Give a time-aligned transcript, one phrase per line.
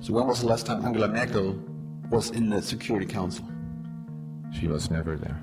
[0.00, 1.58] So when was the last time Angela Merkel
[2.10, 3.44] was in the Security Council?
[4.58, 5.40] She was never there.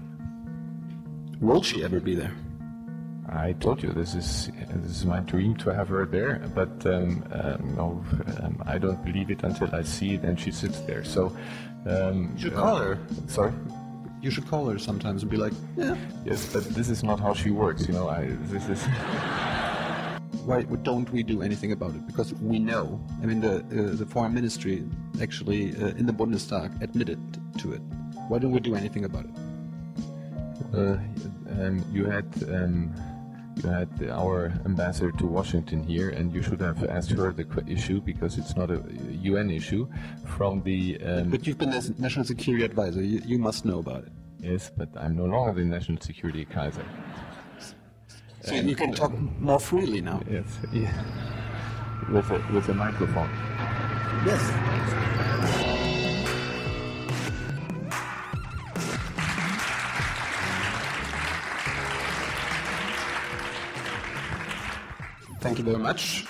[1.41, 2.33] Will she ever be there?
[3.29, 7.23] I told you this is this is my dream to have her there, but um,
[7.31, 8.05] um, no,
[8.43, 11.03] um, I don't believe it until I see it and she sits there.
[11.03, 11.35] So
[11.85, 12.99] um, you should call her.
[13.27, 13.53] Sorry.
[14.21, 15.97] You should call her sometimes and be like, yeah.
[16.25, 17.87] Yes, but this is not how she works.
[17.87, 18.85] You know, I this is.
[20.45, 22.05] Why don't we do anything about it?
[22.05, 22.99] Because we know.
[23.21, 24.83] I mean, the uh, the foreign ministry
[25.21, 27.19] actually uh, in the Bundestag admitted
[27.59, 27.81] to it.
[28.27, 29.35] Why don't we do anything about it?
[30.73, 30.97] Uh,
[31.59, 32.93] um, you had um,
[33.55, 38.01] you had our ambassador to Washington here, and you should have asked her the issue
[38.01, 38.83] because it's not a
[39.31, 39.87] UN issue.
[40.25, 43.01] From the um, but you've been the national security advisor.
[43.01, 44.11] You, you must know about it.
[44.39, 46.85] Yes, but I'm no longer the national security advisor.
[48.43, 50.21] So and you can talk more freely now.
[50.29, 50.43] Yes,
[50.73, 50.91] yeah.
[52.11, 53.29] With a, with a microphone.
[54.25, 54.41] Yes.
[65.39, 66.25] Thank you very much.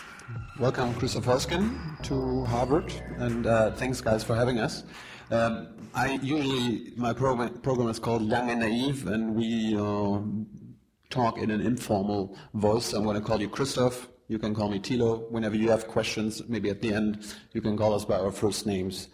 [0.60, 4.84] Welcome, Christoph Heusgen, to Harvard, and uh, thanks, guys, for having us.
[5.32, 10.20] Um, I usually my program, program is called Young and Naive, and we uh,
[11.14, 12.94] talk in an informal voice.
[12.94, 14.10] I'm going to call you Christoph.
[14.28, 15.30] You can call me Tilo.
[15.30, 17.20] Whenever you have questions, maybe at the end,
[17.54, 19.10] you can call us by our first names.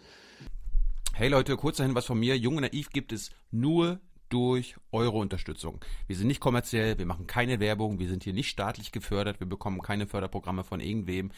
[1.14, 2.38] Hey Leute, kurz dahin was von mir.
[2.38, 5.84] Jung und Naiv gibt es nur durch eure Unterstützung.
[6.06, 9.48] Wir sind nicht kommerziell, wir machen keine Werbung, wir sind hier nicht staatlich gefördert, wir
[9.48, 11.30] bekommen keine Förderprogramme von irgendwem.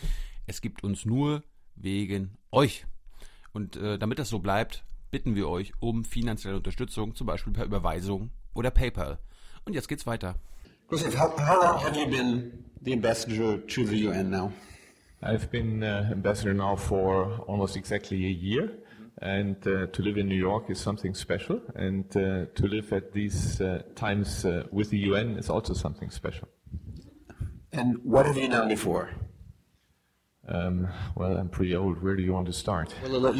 [0.46, 1.42] Es gibt uns nur
[1.74, 2.86] wegen euch.
[3.52, 7.64] Und äh, damit das so bleibt, bitten wir euch um finanzielle Unterstützung, zum Beispiel per
[7.64, 9.18] Überweisung oder PayPal.
[9.64, 10.36] Und jetzt geht's weiter.
[10.92, 14.52] Joseph, how, how long have you been the ambassador to the UN now?
[15.22, 18.70] I've been uh, ambassador now for almost exactly a year.
[19.22, 23.12] And uh, to live in New York is something special, and uh, to live at
[23.12, 26.48] these uh, times uh, with the UN is also something special.
[27.72, 29.14] And what have you done before?
[30.46, 32.02] Um, well, I'm pretty old.
[32.02, 32.94] Where do you want to start?
[33.02, 33.32] Well,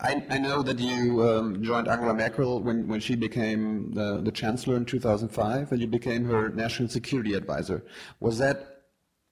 [0.00, 4.32] I, I, know that you um, joined Angela Merkel when, when she became the, the
[4.32, 7.84] chancellor in 2005, and you became her national security advisor.
[8.18, 8.84] Was that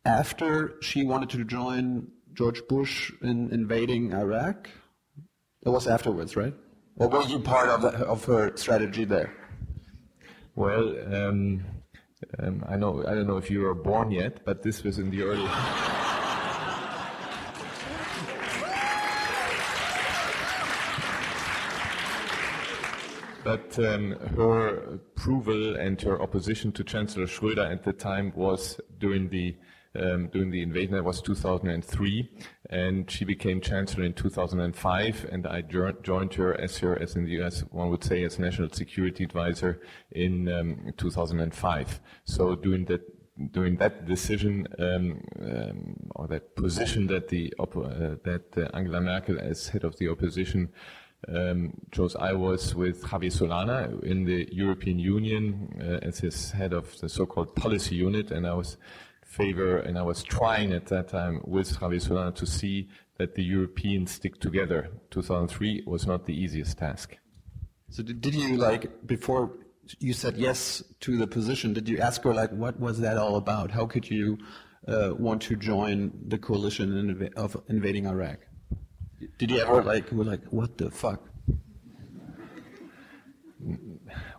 [0.04, 4.68] after she wanted to join George Bush in invading Iraq?
[5.64, 6.54] It was afterwards, right?
[6.96, 9.32] Or were you part of, the, of her strategy there?
[10.54, 11.64] Well, um,
[12.38, 15.10] um, I know I don't know if you were born yet, but this was in
[15.10, 15.48] the early.
[23.44, 29.28] But um, her approval and her opposition to Chancellor Schröder at the time was during
[29.28, 29.56] the
[29.94, 30.94] um, during the invasion.
[30.94, 32.30] That was 2003,
[32.70, 35.28] and she became chancellor in 2005.
[35.30, 38.70] And I joined her as her, as in the US, one would say, as national
[38.70, 39.82] security advisor
[40.12, 42.00] in um, 2005.
[42.24, 43.02] So during that
[43.50, 49.38] during that decision um, um, or that position that the uh, that uh, Angela Merkel
[49.40, 50.70] as head of the opposition
[51.28, 56.72] um, chose I was with Javier Solana in the European Union uh, as his head
[56.72, 58.76] of the so-called policy unit, and I was
[59.24, 62.88] favor, and I was trying at that time with Javier Solana to see
[63.18, 64.90] that the Europeans stick together.
[65.10, 67.16] 2003 was not the easiest task.
[67.88, 69.52] So did, did you like before
[69.98, 71.72] you said yes to the position?
[71.72, 73.70] Did you ask her like what was that all about?
[73.70, 74.38] How could you
[74.88, 78.38] uh, want to join the coalition of invading Iraq?
[79.38, 81.28] Did you ever like were like what the fuck?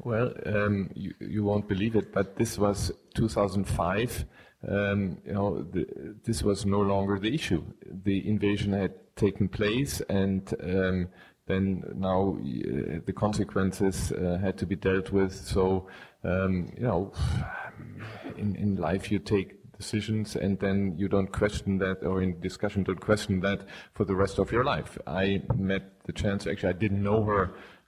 [0.02, 4.26] Well, um, you, you won't believe it, but this was 2005
[4.68, 7.64] um, you know, the, this was no longer the issue.
[7.86, 11.10] The invasion had taken place, and um,
[11.48, 15.34] then now uh, the consequences uh, had to be dealt with.
[15.34, 15.88] So,
[16.24, 17.12] um, you know,
[18.38, 22.84] in, in life you take decisions and then you don't question that or in discussion
[22.84, 23.60] don't question that
[23.96, 24.92] for the rest of your life.
[25.06, 25.26] I
[25.56, 27.44] met the chance, actually I didn't know her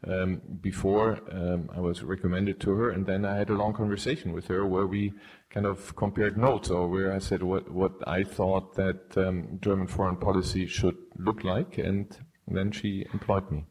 [0.07, 4.33] um, before um, I was recommended to her, and then I had a long conversation
[4.33, 5.13] with her where we
[5.49, 9.87] kind of compared notes, or where I said what what I thought that um, German
[9.87, 12.05] foreign policy should look like, and
[12.47, 13.65] then she employed me.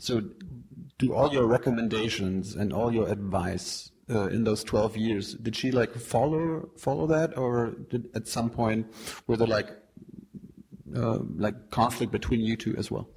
[0.00, 0.22] So,
[0.98, 5.70] do all your recommendations and all your advice uh, in those 12 years, did she
[5.70, 8.86] like follow follow that, or did at some point
[9.26, 9.70] were there like
[10.96, 13.08] uh, like conflict between you two as well?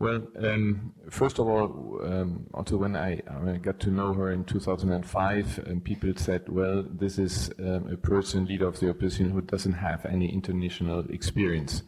[0.00, 4.30] Well, um, first of all, um, also when I, when I, got to know her
[4.30, 9.30] in 2005, um, people said, well, this is um, a person, leader of the opposition,
[9.30, 11.82] who doesn't have any international experience.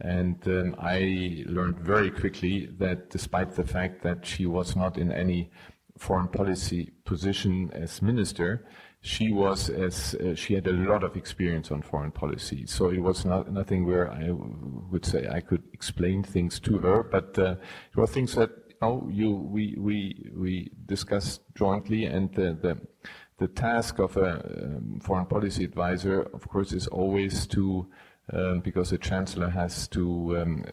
[0.00, 5.12] And um, I learned very quickly that despite the fact that she was not in
[5.12, 5.52] any
[6.02, 8.66] foreign policy position as minister,
[9.02, 12.66] she was as uh, she had a lot of experience on foreign policy.
[12.66, 14.30] So it was not nothing where I
[14.90, 17.54] would say I could explain things to her, but uh,
[17.90, 22.74] it were things that you, know, you we we we discussed jointly, and the the,
[23.38, 24.30] the task of a
[24.64, 27.88] um, foreign policy advisor, of course, is always to
[28.32, 30.64] um, because the chancellor has to, um,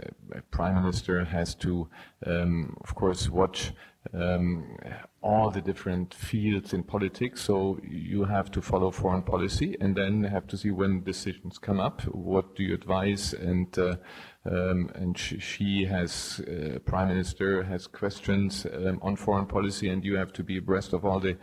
[0.51, 1.89] prime minister has to,
[2.25, 3.73] um, of course, watch
[4.13, 4.77] um,
[5.21, 7.41] all the different fields in politics.
[7.41, 11.79] So you have to follow foreign policy, and then have to see when decisions come
[11.79, 12.01] up.
[12.03, 13.33] What do you advise?
[13.33, 13.97] And uh,
[14.45, 20.03] um, and sh she has uh, prime minister has questions um, on foreign policy, and
[20.03, 21.37] you have to be abreast of all the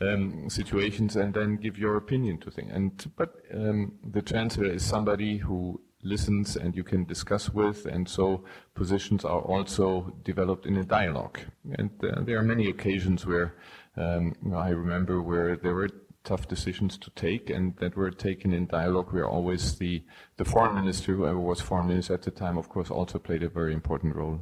[0.00, 2.70] um, situations and then give your opinion to things.
[2.72, 8.08] And but um, the chancellor is somebody who listens and you can discuss with, and
[8.08, 8.44] so
[8.74, 11.40] positions are also developed in a dialogue.
[11.78, 13.54] And uh, there are many occasions where
[13.96, 15.90] um, I remember where there were
[16.24, 20.02] tough decisions to take and that were taken in dialogue where always the,
[20.36, 23.48] the foreign minister, whoever was foreign minister at the time, of course, also played a
[23.48, 24.40] very important role.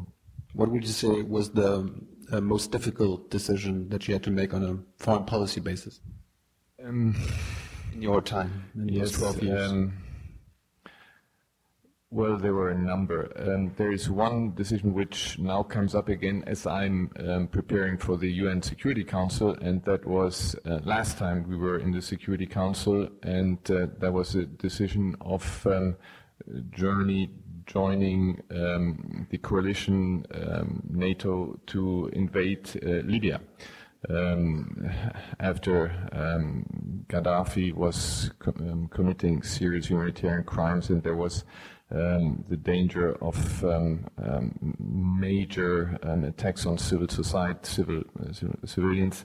[0.55, 1.93] What would you say was the
[2.33, 6.01] uh, most difficult decision that you had to make on a foreign policy basis?
[6.83, 7.15] Um,
[7.93, 9.71] in your time, in yes, 12 years?
[9.71, 9.93] Um,
[12.15, 13.33] well, there were a number.
[13.37, 18.17] Um, there is one decision which now comes up again as I'm um, preparing for
[18.17, 22.47] the UN Security Council, and that was uh, last time we were in the Security
[22.47, 25.97] Council, and uh, that was a decision of um,
[26.71, 27.31] Germany
[27.67, 33.41] joining um, the coalition um, NATO to invade uh, Libya.
[34.09, 34.91] Um,
[35.41, 41.45] after um, Gaddafi was um, committing serious humanitarian crimes, and there was
[41.91, 44.07] um, the danger of um,
[44.79, 48.33] major attacks on civil society, civil uh,
[48.67, 49.25] civilians,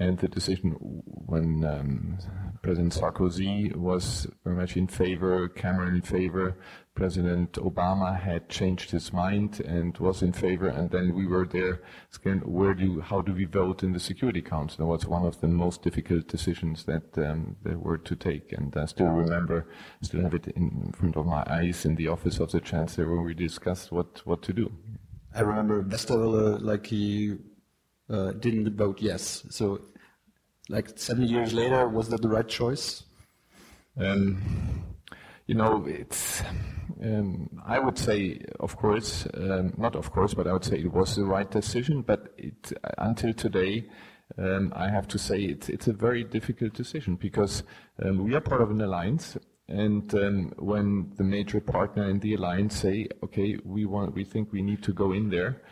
[0.00, 0.72] and the decision
[1.04, 2.18] when um,
[2.62, 6.56] President Sarkozy was very much in favor, Cameron in favor,
[6.94, 11.82] President Obama had changed his mind and was in favor, and then we were there.
[12.14, 14.78] Again, where do how do we vote in the Security Council?
[14.78, 18.74] That was one of the most difficult decisions that um, there were to take, and
[18.76, 19.68] I still remember,
[20.02, 23.24] still have it in front of my eyes in the office of the Chancellor when
[23.24, 24.70] we discussed what what to do.
[25.34, 27.38] I remember Westerwelle, like he
[28.10, 29.44] uh, didn't vote yes.
[29.50, 29.80] So,
[30.68, 33.04] like seven years later, was that the right choice?
[33.98, 34.42] Um,
[35.46, 36.42] you know, it's.
[37.02, 40.92] Um, I would say, of course, um, not of course, but I would say it
[40.92, 42.02] was the right decision.
[42.02, 43.88] But it, until today,
[44.38, 47.64] um, I have to say it's, it's a very difficult decision because
[48.02, 49.36] um, we are part of an alliance,
[49.68, 54.52] and um, when the major partner in the alliance say, "Okay, we want, we think
[54.52, 55.62] we need to go in there,"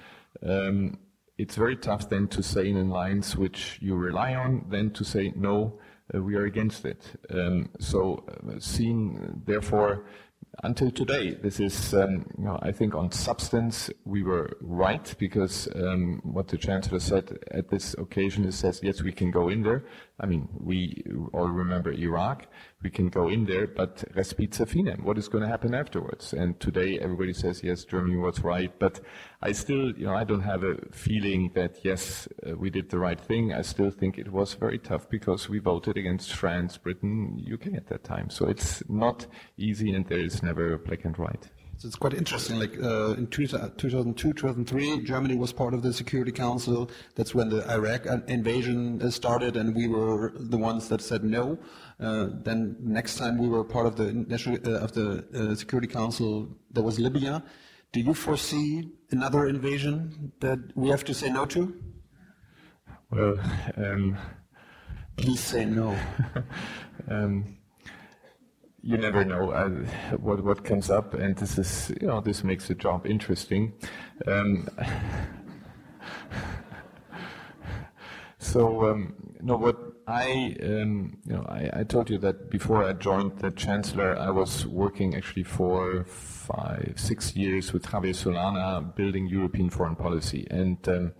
[0.43, 0.99] um,
[1.40, 5.32] it's very tough then to say in lines which you rely on, then to say
[5.34, 5.78] no,
[6.14, 7.02] uh, we are against it.
[7.31, 10.04] Um, so, uh, seen therefore
[10.62, 15.69] until today, this is, um, you know, I think on substance we were right because
[15.75, 19.62] um, what the chancellor said at this occasion is says yes we can go in
[19.62, 19.84] there.
[20.19, 21.02] I mean we
[21.32, 22.46] all remember Iraq,
[22.82, 25.03] we can go in there, but respice finem.
[25.03, 26.32] What is going to happen afterwards?
[26.32, 29.01] And today everybody says yes, Germany was right, but
[29.43, 32.99] I still, you know, I don't have a feeling that yes uh, we did the
[32.99, 33.53] right thing.
[33.53, 37.89] I still think it was very tough because we voted against France, Britain, UK at
[37.89, 38.31] that time.
[38.31, 39.27] So it's not
[39.58, 41.51] easy, and there is never black and white.
[41.81, 42.58] So it's quite interesting.
[42.58, 46.91] Like uh, in 2002, 2003, Germany was part of the Security Council.
[47.15, 51.58] That's when the Iraq invasion uh, started, and we were the ones that said no.
[51.99, 56.55] Uh, then next time we were part of the uh, of the uh, Security Council,
[56.70, 57.43] there was Libya.
[57.93, 61.75] Do you foresee another invasion that we have to say no to?
[63.10, 63.39] Well,
[63.79, 64.19] um,
[65.17, 65.96] please say no.
[67.08, 67.56] um,
[68.82, 69.69] you never know uh,
[70.17, 73.72] what what comes up, and this is you know this makes the job interesting.
[74.27, 74.69] Um,
[78.39, 82.94] so um, no, what I um, you know I, I, told you that before I
[82.94, 89.27] joined the chancellor, I was working actually for five six years with Javier Solana building
[89.27, 91.13] European foreign policy, and um,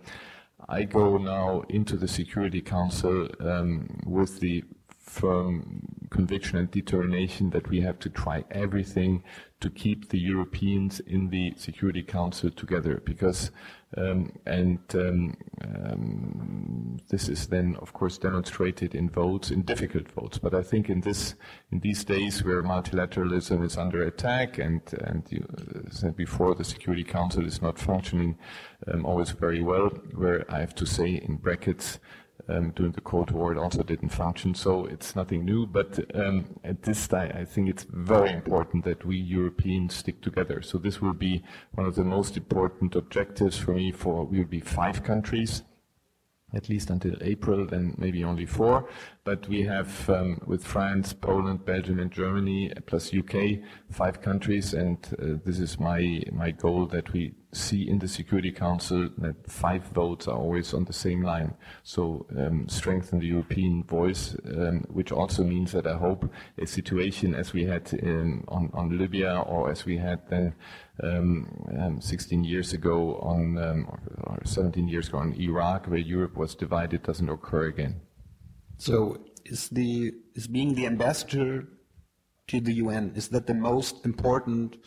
[0.67, 4.63] I go now into the Security Council um, with the
[5.11, 9.23] firm conviction and determination that we have to try everything
[9.59, 13.51] to keep the Europeans in the Security Council together because
[13.97, 20.37] um, and um, um, this is then of course demonstrated in votes in difficult votes.
[20.37, 21.35] But I think in this
[21.73, 25.45] in these days where multilateralism is under attack and and you
[25.89, 28.37] said before the Security Council is not functioning
[28.87, 31.99] um, always very well where I have to say in brackets
[32.47, 35.65] um, during the Cold War, it also didn't function, so it's nothing new.
[35.65, 40.61] But um, at this time, I think it's very important that we Europeans stick together.
[40.61, 41.43] So this will be
[41.73, 43.91] one of the most important objectives for me.
[43.91, 45.63] For we will be five countries
[46.53, 48.87] at least until April, then maybe only four.
[49.23, 53.59] But we have, um, with France, Poland, Belgium, and Germany, plus UK,
[53.91, 58.51] five countries, and uh, this is my my goal that we see in the Security
[58.51, 61.53] Council that five votes are always on the same line.
[61.83, 67.35] So um, strengthen the European voice, um, which also means that I hope a situation
[67.35, 70.55] as we had in, on, on Libya or as we had then
[71.03, 71.47] um,
[71.79, 73.85] um 16 years ago on, um,
[74.23, 78.01] or 17 years ago on Iraq, where Europe was divided, doesn't occur again.
[78.81, 81.67] So is the is being the ambassador
[82.47, 84.77] to the UN is that the most important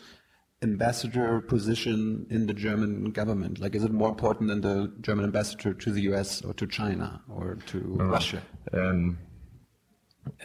[0.61, 3.61] ambassador position in the German government?
[3.61, 7.21] Like, is it more important than the German ambassador to the US or to China
[7.29, 7.79] or to
[8.17, 8.41] Russia?
[8.73, 9.17] Um,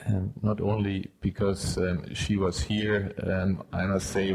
[0.06, 4.34] um, not only because um, she was here, um, I must say,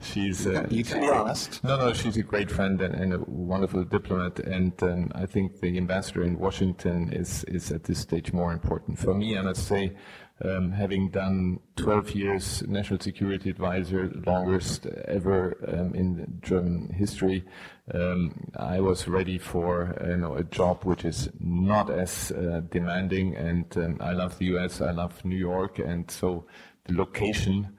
[0.00, 0.46] she's.
[0.46, 1.62] Uh, you can be honest.
[1.64, 5.60] No, no, she's a great friend and, and a wonderful diplomat, and um, I think
[5.60, 9.38] the ambassador in Washington is is at this stage more important for me.
[9.38, 9.92] I must say,
[10.42, 17.44] um, having done 12 years national security advisor, longest ever um, in German history,
[17.92, 23.36] um, I was ready for you know, a job which is not as uh, demanding.
[23.36, 26.46] And um, I love the US, I love New York, and so
[26.84, 27.76] the location.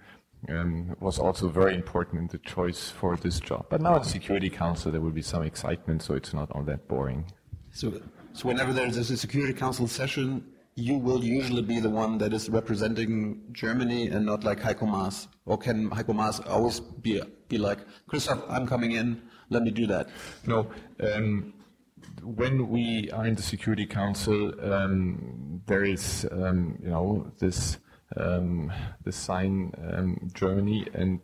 [0.48, 3.66] Um, was also very important in the choice for this job.
[3.72, 6.62] But now at the Security Council, there will be some excitement, so it's not all
[6.66, 7.26] that boring.
[7.72, 8.00] So,
[8.34, 10.46] so whenever there's a Security Council session,
[10.76, 15.28] you will usually be the one that is representing Germany and not like Heiko Maas?
[15.46, 19.88] Or can Heiko Maas always be, be like, Christoph, I'm coming in, let me do
[19.88, 20.10] that?
[20.46, 20.68] No.
[21.00, 21.54] Um,
[22.22, 27.78] when we are in the Security Council, um, there is, um, you know, this
[28.18, 28.72] um,
[29.10, 31.20] sign um, Germany, and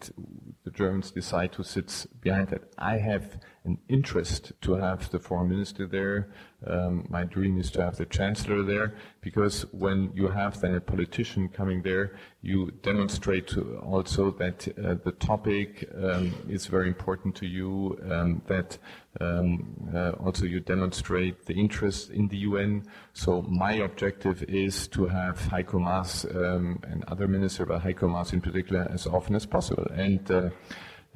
[0.63, 2.61] the Germans decide who sits behind that.
[2.77, 6.29] I have an interest to have the foreign minister there.
[6.65, 10.81] Um, my dream is to have the chancellor there because when you have then a
[10.81, 17.45] politician coming there, you demonstrate also that uh, the topic um, is very important to
[17.45, 18.77] you, um, that
[19.19, 22.83] um, uh, also you demonstrate the interest in the UN.
[23.13, 28.33] So my objective is to have Heiko Maas um, and other ministers, but Heiko Maas
[28.33, 29.85] in particular, as often as possible.
[29.93, 30.49] And uh,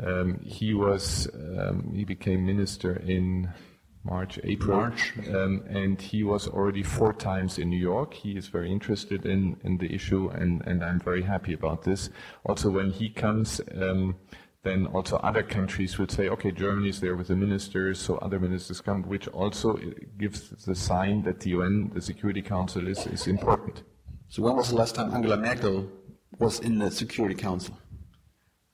[0.03, 3.53] um, he was um, he became minister in
[4.05, 5.13] March, April, March.
[5.33, 8.13] Um, and he was already four times in New York.
[8.13, 12.11] He is very interested in, in the issue, and, and I'm very happy about this.
[12.45, 14.15] Also, when he comes, um,
[14.61, 18.39] then also other countries would say, okay, Germany is there with the ministers, so other
[18.39, 19.79] ministers come, which also
[20.19, 23.81] gives the sign that the UN, the Security Council, is, is important.
[24.29, 25.89] So when was the last time Angela Merkel
[26.37, 27.75] was in the Security Council?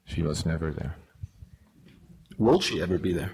[0.06, 0.96] She was never there.
[2.42, 3.34] Will she ever be there?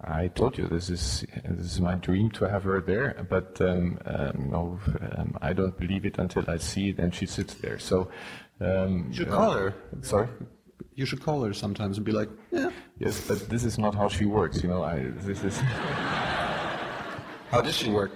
[0.00, 3.96] I told you this is this is my dream to have her there, but um,
[4.06, 4.80] um, no,
[5.16, 7.78] um, I don't believe it until I see it and she sits there.
[7.78, 8.08] So
[8.60, 9.72] um, you should call her.
[10.02, 10.26] Sorry.
[10.96, 12.70] You should call her sometimes and be like, yeah.
[12.98, 14.64] Yes, but this is not how she works.
[14.64, 14.96] You know, I
[15.28, 15.56] this is.
[17.52, 18.10] how does she work?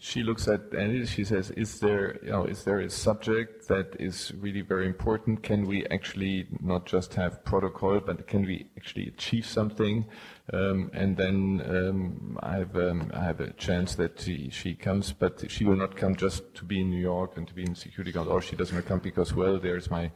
[0.00, 3.94] She looks at and she says, "Is there, you know, is there a subject that
[4.00, 5.42] is really very important?
[5.42, 10.06] Can we actually not just have protocol, but can we actually achieve something?"
[10.52, 15.12] Um, and then um, I have um, I have a chance that she, she comes,
[15.12, 17.74] but she will not come just to be in New York and to be in
[17.74, 18.32] Security Council.
[18.32, 20.10] Or she doesn't come because well, there's my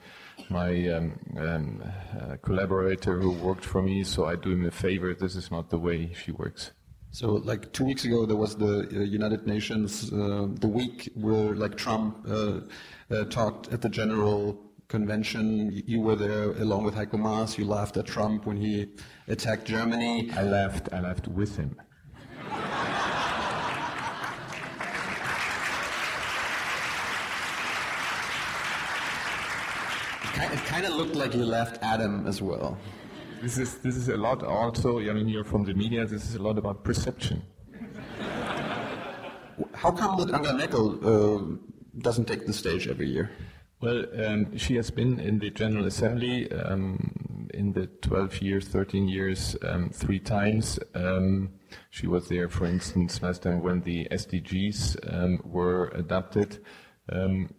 [0.49, 1.83] my um, um,
[2.19, 5.14] uh, collaborator who worked for me, so I do him a favor.
[5.14, 6.73] This is not the way she works.
[7.14, 11.54] So, like two weeks ago, there was the uh, United Nations, uh, the week where
[11.54, 12.59] like Trump uh,
[13.09, 15.71] uh talked at the General Convention.
[15.87, 17.56] You were there along with Heiko Maas.
[17.56, 18.88] You laughed at Trump when he
[19.28, 20.28] attacked Germany.
[20.33, 20.88] I laughed.
[20.92, 21.80] I laughed with him.
[30.56, 32.76] It kind of looked like you laughed at him as well
[33.45, 34.99] this is this is a lot also.
[34.99, 36.07] I mean, you're from the media.
[36.07, 37.43] This is a lot about perception.
[39.75, 41.43] how come that Angela Merkel uh,
[41.99, 43.31] doesn't take the stage every year?
[43.83, 49.09] Well, um, she has been in the General Assembly um, in the 12 years, 13
[49.09, 50.79] years, um, three times.
[50.95, 51.51] Um,
[51.91, 56.65] she was there, for instance, last time when the SDGs um, were adopted.
[57.13, 57.51] Um,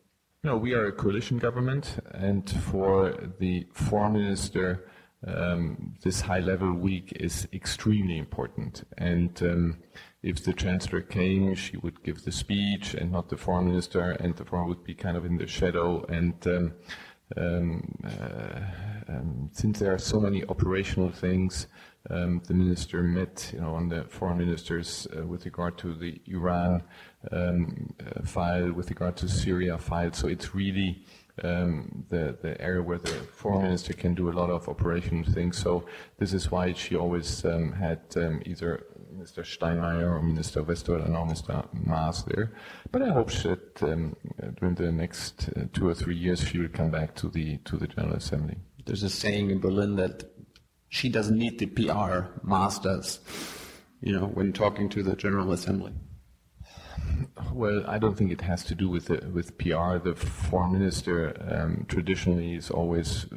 [0.44, 4.90] you know, we are a coalition government, and for the foreign minister,
[6.04, 8.84] this high-level week is extremely important.
[8.98, 9.76] And
[10.26, 14.36] if the chancellor came, she would give the speech and not the foreign minister, and
[14.36, 16.04] the foreign would be kind of in the shadow.
[16.06, 16.74] And um,
[17.38, 18.62] um, uh,
[19.08, 21.68] um, since there are so many operational things,
[22.10, 26.22] um, the minister met, you know, on the foreign ministers uh, with regard to the
[26.28, 26.84] Iran
[27.32, 30.14] um, uh, file, with regard to Syria file.
[30.14, 31.04] So it's really
[31.44, 35.58] um, the the area where the foreign minister can do a lot of operational things.
[35.58, 35.86] So
[36.18, 39.44] this is why she always um, had um, either Mr.
[39.44, 41.68] Steinmeier or Minister Westerwelle and now Mr.
[41.86, 42.52] Maas there.
[42.92, 44.16] But I hope that um,
[44.60, 47.78] during the next uh, two or three years she will come back to the to
[47.78, 48.58] the General Assembly.
[48.86, 50.24] There's a saying in Berlin that
[50.90, 53.20] she doesn't need the PR, Maas does.
[54.02, 55.94] You know, when talking to the General Assembly.
[57.56, 59.98] Well, I don't think it has to do with the, with PR.
[59.98, 63.28] The foreign minister um, traditionally is always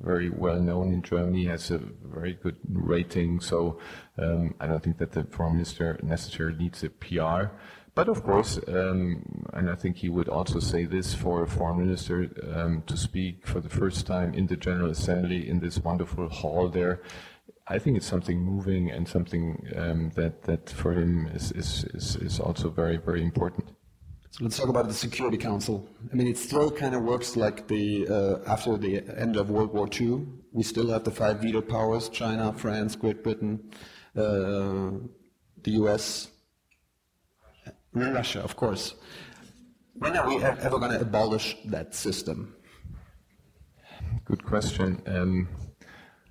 [0.00, 3.38] very well known in Germany, has a very good rating.
[3.40, 3.78] So
[4.16, 7.54] um, I don't think that the foreign minister necessarily needs a PR.
[7.94, 11.78] But of course, um, and I think he would also say this for a foreign
[11.78, 16.30] minister um, to speak for the first time in the General Assembly in this wonderful
[16.30, 17.02] hall there.
[17.68, 22.16] I think it's something moving and something um, that that for him is, is, is,
[22.16, 23.66] is also very very important.
[24.30, 25.88] So let's talk about the Security Council.
[26.12, 29.72] I mean, it still kind of works like the uh, after the end of World
[29.72, 30.26] War II.
[30.52, 33.70] We still have the five veto powers: China, France, Great Britain,
[34.14, 34.90] uh,
[35.62, 36.28] the U.S.,
[37.92, 38.94] Russia, of course.
[39.94, 42.54] When are we ever going to abolish that system?
[44.26, 45.02] Good question.
[45.06, 45.48] Um,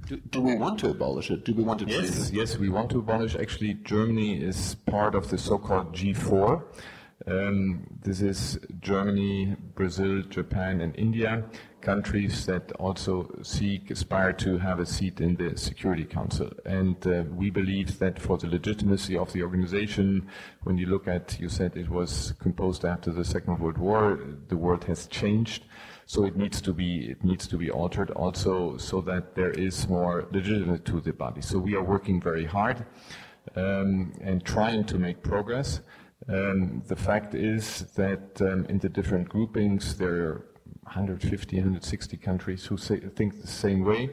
[0.05, 1.43] do, do, we want to abolish it?
[1.45, 2.33] Do we want to change yes, it?
[2.33, 3.35] Yes, we want to abolish.
[3.35, 6.63] Actually, Germany is part of the so-called G4.
[7.27, 11.43] Um, this is Germany, Brazil, Japan, and India,
[11.81, 16.51] countries that also seek, aspire to have a seat in the Security Council.
[16.65, 20.27] And uh, we believe that for the legitimacy of the organization,
[20.63, 24.57] when you look at, you said it was composed after the Second World War, the
[24.57, 25.65] world has changed.
[26.05, 29.87] So it needs to be it needs to be altered also so that there is
[29.87, 31.41] more legitimacy to the body.
[31.41, 32.85] So we are working very hard
[33.55, 35.81] um, and trying to make progress.
[36.27, 40.45] Um, the fact is that um, in the different groupings, there are
[40.83, 44.11] 150, 160 countries who say, think the same way.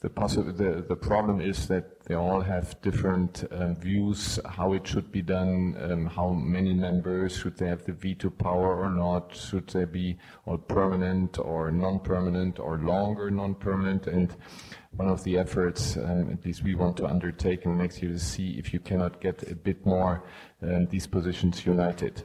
[0.00, 5.10] The, the, the, problem is that they all have different um, views how it should
[5.10, 9.68] be done, um, how many members, should they have the veto power or not, should
[9.68, 14.36] they be all permanent or non-permanent or longer non-permanent, and
[14.96, 18.18] one of the efforts, um, at least we want to undertake in next year, to
[18.18, 20.24] see if you cannot get a bit more
[20.62, 22.22] um, these positions united.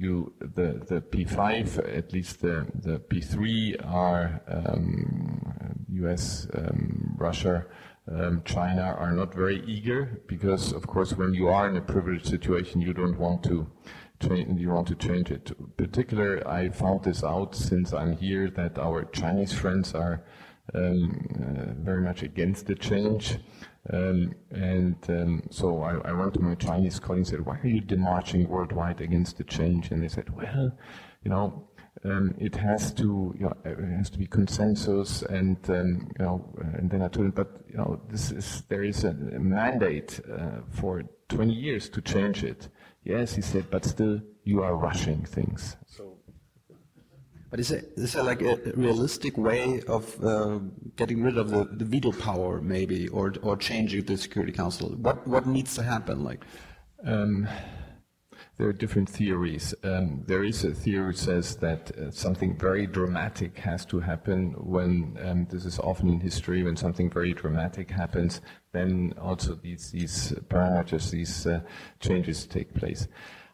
[0.00, 7.66] You, the, the P5, at least the, the P3 are um, US, um, Russia,
[8.10, 12.26] um, China are not very eager because, of course, when you are in a privileged
[12.26, 13.70] situation, you don't want to
[14.20, 15.52] change, you want to change it.
[15.76, 20.24] Particularly, I found this out since I'm here that our Chinese friends are
[20.74, 23.36] um, uh, very much against the change.
[23.88, 27.66] Um, and um, so I, I, went to my Chinese colleagues and said, why are
[27.66, 29.90] you demarching worldwide against the change?
[29.90, 30.76] And they said, well,
[31.24, 31.70] you know,
[32.04, 36.54] um, it has to, you know, it has to be consensus, and um, you know,
[36.74, 40.60] and then I told him, but you know, this is there is a, mandate uh,
[40.70, 42.68] for 20 years to change it.
[43.04, 45.76] Yes, he said, but still, you are rushing things.
[45.86, 46.09] So
[47.50, 50.60] but is it, is it like a realistic way of uh,
[50.96, 54.90] getting rid of the, the veto power, maybe, or or changing the Security Council?
[54.90, 56.22] What what needs to happen?
[56.22, 56.44] Like,
[57.04, 57.48] um,
[58.56, 59.74] there are different theories.
[59.82, 64.52] Um, there is a theory which says that uh, something very dramatic has to happen
[64.58, 68.42] when um, this is often in history when something very dramatic happens.
[68.72, 71.60] Then also these these parameters, these uh,
[71.98, 73.08] changes take place.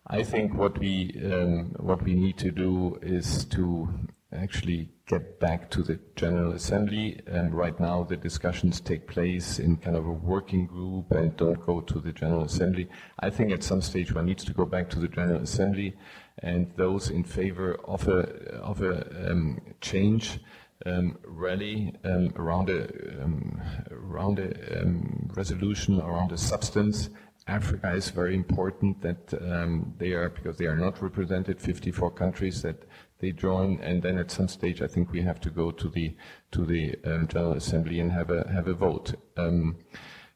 [0.08, 3.88] I think what we um, what we need to do is to
[4.32, 7.20] actually get back to the General Assembly.
[7.26, 11.64] And right now, the discussions take place in kind of a working group and don't
[11.64, 12.88] go to the General Assembly.
[13.18, 15.96] I think at some stage one needs to go back to the General Assembly,
[16.38, 18.20] and those in favor of a
[18.60, 20.38] of a um, change.
[20.84, 27.08] Um, rally um, around a um, around a um, resolution around a substance
[27.48, 32.62] Africa is very important that um, they are, because they are not represented, 54 countries
[32.62, 32.84] that
[33.20, 36.16] they join, and then at some stage I think we have to go to the,
[36.50, 39.14] to the um, General Assembly and have a, have a vote.
[39.36, 39.76] Um,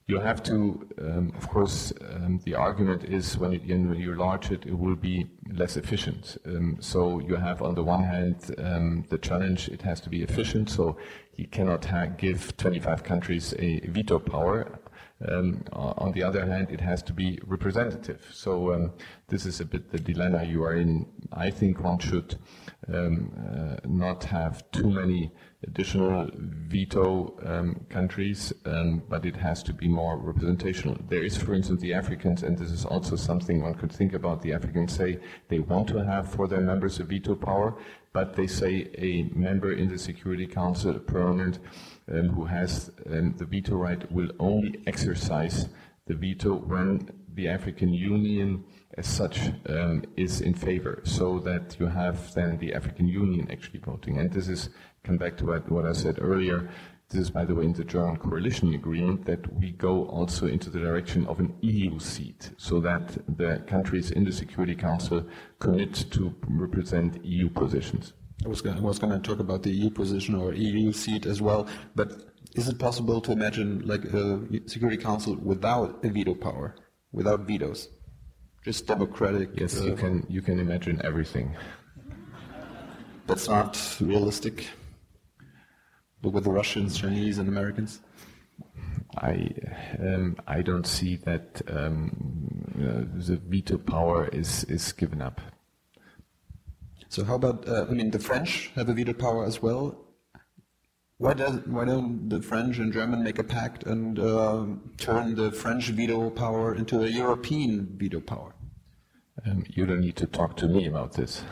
[0.07, 4.51] you have to, um, of course, um, the argument is when, it, when, you enlarge
[4.51, 6.37] it, it will be less efficient.
[6.47, 8.41] Um, so you have, on the one hand,
[9.09, 10.97] the challenge, it has to be efficient, so
[11.37, 11.87] you cannot
[12.19, 14.80] give 25 countries a veto power.
[15.29, 18.27] Um, on the other hand, it has to be representative.
[18.33, 18.93] So um,
[19.29, 21.07] this is a bit the dilemma you are in.
[21.33, 22.39] I think one should
[22.93, 25.31] um, uh, not have too many
[25.63, 30.97] additional veto um, countries, um, but it has to be more representational.
[31.09, 34.41] There is, for instance, the Africans, and this is also something one could think about.
[34.41, 37.77] The Africans say they want to have for their members a veto power,
[38.15, 41.59] but they say a member in the Security Council, a permanent,
[42.11, 45.69] um, who has um, the veto right, will only exercise
[46.07, 48.65] the veto when the African Union
[48.99, 53.79] as such um, is in favor, so that you have then the African Union actually
[53.79, 54.19] voting.
[54.19, 54.71] And this is,
[55.05, 56.69] come back to what, what I said earlier,
[57.09, 60.71] this is, by the way, in the German coalition agreement that we go also into
[60.71, 65.25] the direction of an EU seat, so that the countries in the Security Council
[65.59, 68.13] commit to represent EU positions.
[68.45, 72.31] I was going, to talk about the EU position or EU seat as well, but
[72.55, 76.75] is it possible to imagine like a Security Council without a veto power,
[77.13, 77.89] without vetoes,
[78.65, 79.51] just democratic?
[79.55, 80.27] Yes, uh, you can.
[80.29, 81.55] You can imagine everything.
[83.27, 84.69] That's not realistic.
[86.23, 88.01] But with the Russians, Chinese, and Americans.
[89.19, 89.51] I
[89.99, 95.41] um, I don't see that um, uh, the veto power is is given up.
[97.11, 99.99] So how about, uh, I mean, the French have a veto power as well.
[101.19, 104.65] Why, does, why don't the French and German make a pact and uh,
[104.97, 108.55] turn the French veto power into a European veto power?
[109.45, 111.43] Um, you don't need to talk to me about this.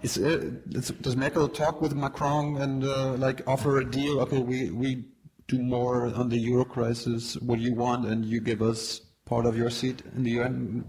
[0.00, 4.18] Is, uh, does Merkel talk with Macron and uh, like offer a deal?
[4.20, 5.04] Okay, we, we
[5.46, 7.36] do more on the euro crisis.
[7.36, 8.06] What do you want?
[8.06, 10.86] And you give us part of your seat in the UN.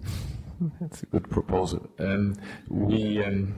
[0.80, 1.90] That's a good proposal.
[2.00, 2.36] Um,
[2.70, 3.56] we um,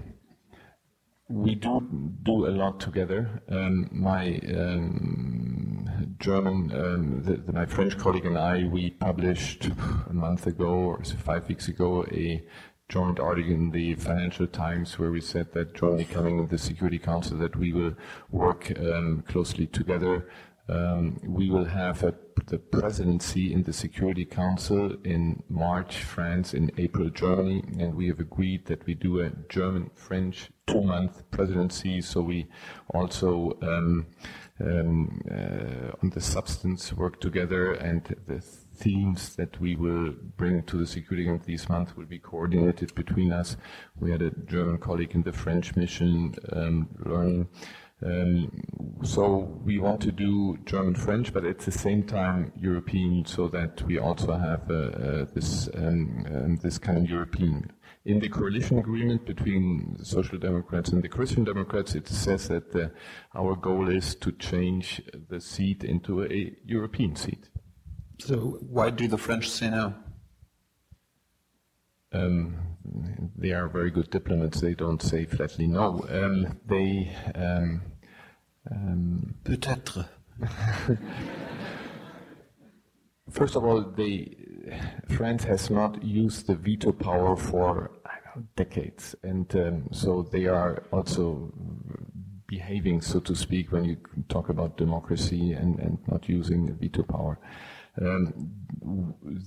[1.29, 1.81] we do
[2.23, 3.41] do a lot together.
[3.49, 9.65] Um, my um, German, um, the, the, my French colleague and I, we published
[10.09, 12.41] a month ago or five weeks ago a
[12.87, 16.99] joint article in the Financial Times where we said that Germany coming in the Security
[16.99, 17.95] Council that we will
[18.29, 20.29] work um, closely together
[21.23, 22.13] we will have a,
[22.47, 28.19] the presidency in the Security Council in March, France, in April, Germany, and we have
[28.19, 32.01] agreed that we do a German-French two-month presidency.
[32.01, 32.47] So we
[32.93, 34.07] also um,
[34.59, 40.77] um, uh, on the substance work together, and the themes that we will bring to
[40.77, 43.57] the Security Council this month will be coordinated between us.
[43.99, 47.49] We had a German colleague in the French mission um, learning.
[48.05, 48.51] Um,
[49.03, 53.81] so we want to do German French, but at the same time European, so that
[53.83, 57.71] we also have uh, uh, this um, um, this kind of European.
[58.05, 62.75] In the coalition agreement between the Social Democrats and the Christian Democrats, it says that
[62.75, 62.89] uh,
[63.33, 67.49] our goal is to change the seat into a European seat.
[68.19, 69.93] So why do the French say no?
[72.11, 72.57] Um,
[73.37, 74.61] they are very good diplomats.
[74.61, 76.05] They don't say flatly no.
[76.09, 77.92] Um, they um, um,
[79.43, 80.05] Peut-être.
[83.29, 84.35] First of all, they,
[85.09, 87.91] France has not used the veto power for
[88.35, 91.51] know, decades, and um, so they are also
[92.47, 93.97] behaving, so to speak, when you
[94.29, 97.39] talk about democracy and, and not using the veto power.
[98.01, 98.51] Um,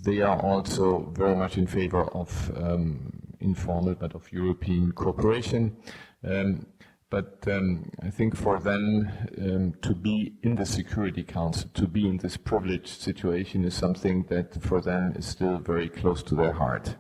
[0.05, 5.77] they are also very much in favor of um, informal but of European cooperation.
[6.25, 6.67] Um,
[7.11, 12.09] but um, I think for them um, to be in the Security Council, to be
[12.09, 16.53] in this privileged situation, is something that for them is still very close to their
[16.53, 16.97] heart.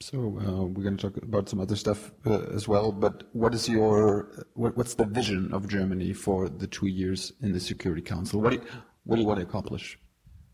[0.00, 2.92] So uh, we're going to talk about some other stuff uh, as well.
[2.92, 7.52] But what is your what, what's the vision of Germany for the two years in
[7.52, 8.40] the Security Council?
[8.40, 8.62] What do you,
[9.04, 9.98] what do you want to accomplish?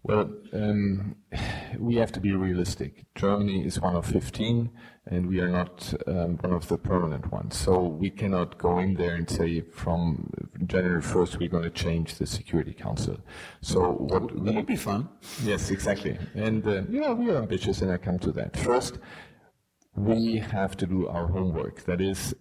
[0.02, 1.16] Well, um,
[1.78, 3.04] we have to be realistic.
[3.14, 4.70] Germany is one of 15,
[5.10, 7.56] and we are not um, one of the permanent ones.
[7.56, 10.30] So we cannot go in there and say from
[10.66, 13.18] January 1st we're going to change the Security Council.
[13.60, 15.08] So what that would be fun.
[15.42, 16.16] Yes, exactly.
[16.34, 18.56] And uh, yeah, we are ambitious, and I come to that.
[18.56, 18.98] First,
[19.96, 21.84] we have to do our homework.
[21.84, 22.34] That is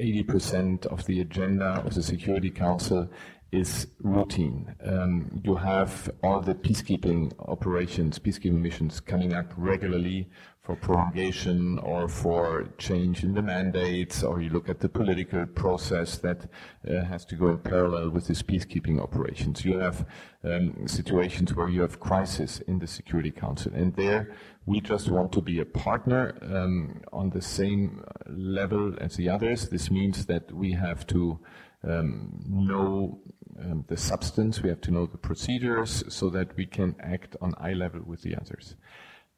[0.00, 3.08] 80% of the agenda of the Security Council
[3.50, 4.74] is routine.
[4.84, 10.28] Um, you have all the peacekeeping operations, peacekeeping missions coming up regularly
[10.68, 16.18] for prolongation or for change in the mandates, or you look at the political process
[16.18, 16.46] that
[16.86, 19.64] uh, has to go in parallel with these peacekeeping operations.
[19.64, 20.06] You have
[20.44, 25.32] um, situations where you have crisis in the Security Council, and there we just want
[25.32, 29.70] to be a partner um, on the same level as the others.
[29.70, 31.40] This means that we have to
[31.82, 33.20] um, know
[33.60, 37.54] um, the substance, we have to know the procedures so that we can act on
[37.58, 38.76] eye level with the others.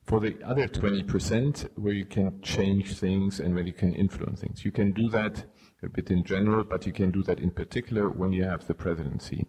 [0.03, 4.65] For the other 20%, where you can change things and where you can influence things,
[4.65, 5.45] you can do that
[5.83, 8.75] a bit in general, but you can do that in particular when you have the
[8.75, 9.47] presidency.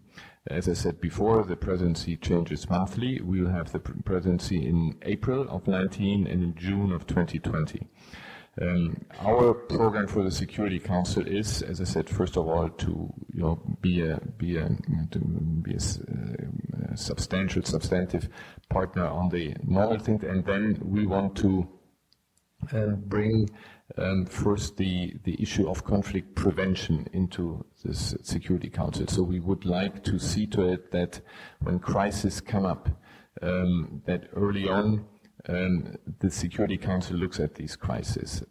[0.47, 3.21] As I said before, the presidency changes monthly.
[3.21, 7.88] We'll have the presidency in April of 19 and in June of 2020.
[8.62, 13.12] Um, our program for the Security Council is, as I said, first of all, to
[13.34, 14.69] you know be a be a,
[15.63, 18.30] be a, uh, substantial, substantive
[18.69, 21.67] partner on the normal thing, and then we want to
[22.71, 23.50] uh, bring
[23.97, 29.08] um, first the the issue of conflict prevention into this Security Council.
[29.08, 31.19] So we would like to see to it that
[31.62, 32.89] when crises come up,
[33.41, 35.06] um, that early on
[35.49, 38.43] um, the Security Council looks at these crises.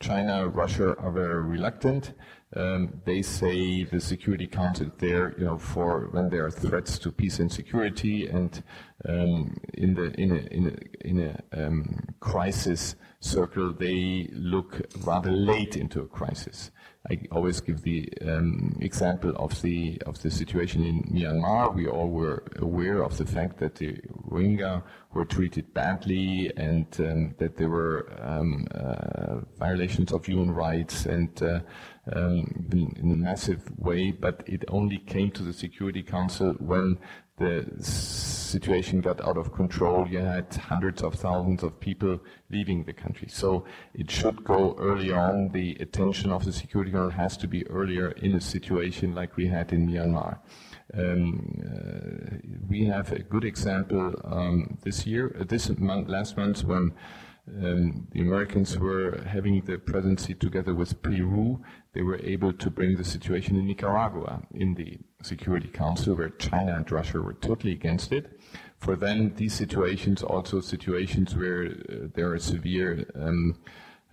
[0.00, 2.14] China, Russia are very reluctant.
[2.56, 7.12] Um, they say the Security Council there, you know, for when there are threats to
[7.12, 8.62] peace and security, and
[9.06, 15.30] um, in the in a in a, in a um, crisis circle, they look rather
[15.30, 16.70] late into a crisis.
[17.10, 21.74] I always give the um, example of the of the situation in Myanmar.
[21.74, 24.82] We all were aware of the fact that the Rohingya
[25.14, 31.42] were treated badly and um, that there were um, uh, violations of human rights and
[31.42, 31.60] uh,
[32.12, 34.10] um, in, in, a massive way.
[34.10, 36.98] But it only came to the Security Council when
[37.38, 37.66] the
[38.48, 40.06] situation got out of control.
[40.08, 42.18] You had hundreds of thousands of people
[42.50, 43.28] leaving the country.
[43.28, 45.50] So it should go early on.
[45.52, 49.46] The attention of the Security Council has to be earlier in a situation like we
[49.46, 50.38] had in Myanmar.
[50.94, 52.36] Um, uh,
[52.68, 56.94] we have a good example um, this year, uh, this month, last month when
[57.62, 61.62] um, the Americans were having the presidency together with Peru.
[61.92, 66.74] They were able to bring the situation in Nicaragua in the Security Council, where China
[66.76, 68.40] and Russia were totally against it.
[68.78, 73.58] For them, these situations also situations where uh, there are severe um,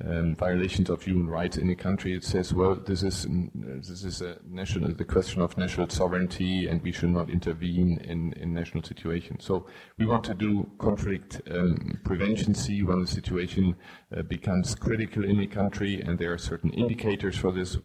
[0.03, 4.21] um, violations of human rights in a country, it says, well, this is this is
[4.21, 8.83] a national the question of national sovereignty, and we should not intervene in, in national
[8.83, 9.45] situations.
[9.45, 12.53] So we want to do conflict um, prevention.
[12.53, 13.75] See when the situation
[14.15, 17.77] uh, becomes critical in a country, and there are certain indicators for this.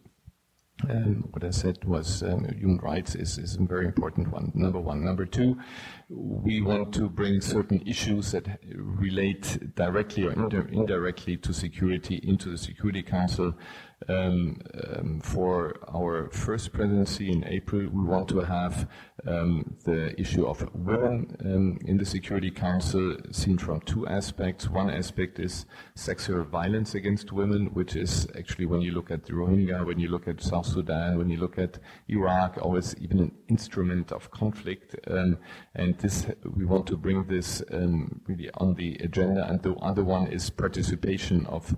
[0.89, 4.51] Um, what I said was um, human rights is, is a very important one.
[4.55, 5.03] Number one.
[5.03, 5.57] Number two,
[6.09, 10.31] we want to bring certain issues that relate directly or
[10.71, 13.53] indirectly to security into the Security Council.
[14.09, 18.89] Um, um, for our first presidency in April, we want to have
[19.27, 24.67] um, the issue of women um, in the Security Council seen from two aspects.
[24.67, 29.33] One aspect is sexual violence against women, which is actually when you look at the
[29.33, 33.31] Rohingya, when you look at South Sudan, when you look at Iraq, always even an
[33.49, 34.95] instrument of conflict.
[35.07, 35.37] Um,
[35.75, 39.47] and this, we want to bring this um, really on the agenda.
[39.47, 41.75] And the other one is participation of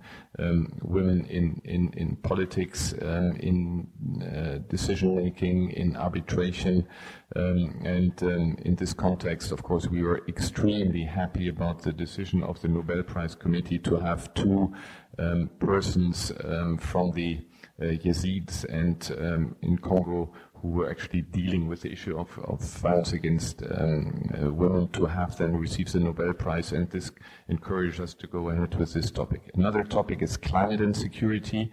[0.82, 3.88] women in, in, in politics, um, in
[4.22, 6.88] uh, decision making, in arbitration.
[7.36, 12.44] Um, and um, in this context, of course, we were extremely happy about the decision
[12.44, 14.74] of the Nobel Prize Committee to have two
[15.18, 17.40] um, persons um, from the
[17.82, 20.32] uh, Yazidis and in Congo
[20.64, 25.06] who were actually dealing with the issue of, of violence against um, uh, women to
[25.06, 27.12] have them receive the Nobel Prize, and this
[27.50, 29.52] encouraged us to go ahead with this topic.
[29.56, 31.70] Another topic is climate and security.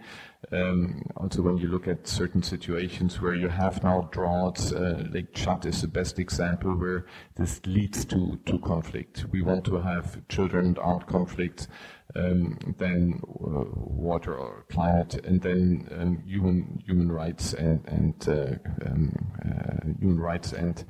[0.51, 5.33] Um, also, when you look at certain situations where you have now droughts, uh, Lake
[5.33, 9.25] Chad is the best example where this leads to, to conflict.
[9.31, 11.67] We want to have children armed conflicts
[12.15, 18.87] um, then uh, water or climate, and then um, human human rights and, and uh,
[18.89, 20.83] um, uh, human rights and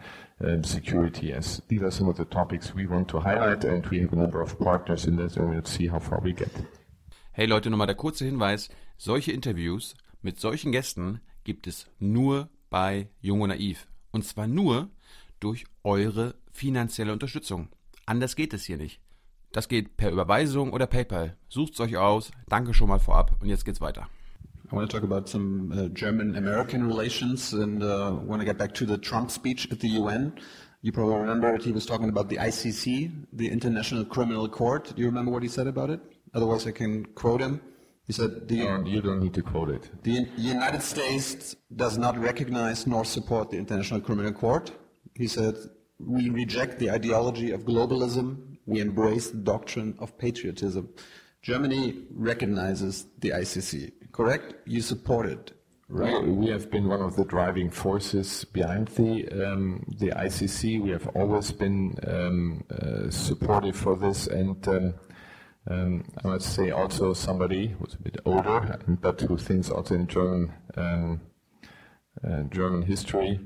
[0.43, 1.33] um, security.
[1.33, 4.15] As these are some of the topics we want to highlight, and we have a
[4.15, 6.51] number of partners in this, and we'll see how far we get.
[7.33, 8.69] Hey Leute, nochmal der kurze Hinweis:
[9.03, 14.91] Solche Interviews mit solchen Gästen gibt es nur bei Jung und Naiv, und zwar nur
[15.39, 17.69] durch eure finanzielle Unterstützung.
[18.05, 19.01] Anders geht es hier nicht.
[19.53, 21.35] Das geht per Überweisung oder PayPal.
[21.49, 22.29] Sucht's euch aus.
[22.47, 24.07] Danke schon mal vorab und jetzt geht's weiter.
[24.71, 28.75] I want to talk about some uh, German-American relations and uh, want to get back
[28.75, 30.31] to the Trump speech at the UN.
[30.83, 31.63] You probably remember it.
[31.63, 34.93] He was talking about the ICC, the International Criminal Court.
[34.95, 36.01] Do you remember what he said about it?
[36.35, 37.61] Otherwise, I can quote him.
[38.11, 39.89] He said, the, And you don't need to quote it.
[40.03, 44.69] the United States does not recognize nor support the International Criminal Court.
[45.15, 45.55] He said,
[45.97, 48.57] we reject the ideology of globalism.
[48.65, 50.89] We embrace the doctrine of patriotism.
[51.41, 54.55] Germany recognizes the ICC, correct?
[54.65, 55.53] You support it,
[55.87, 56.21] right?
[56.21, 59.11] We, we have been one of the driving forces behind the
[59.45, 60.81] um, the ICC.
[60.81, 64.93] We have always been um, uh, supportive for this, and um,
[65.67, 70.07] um, I must say also somebody who's a bit older, but who thinks also in
[70.07, 71.21] German um,
[72.27, 73.39] uh, German history.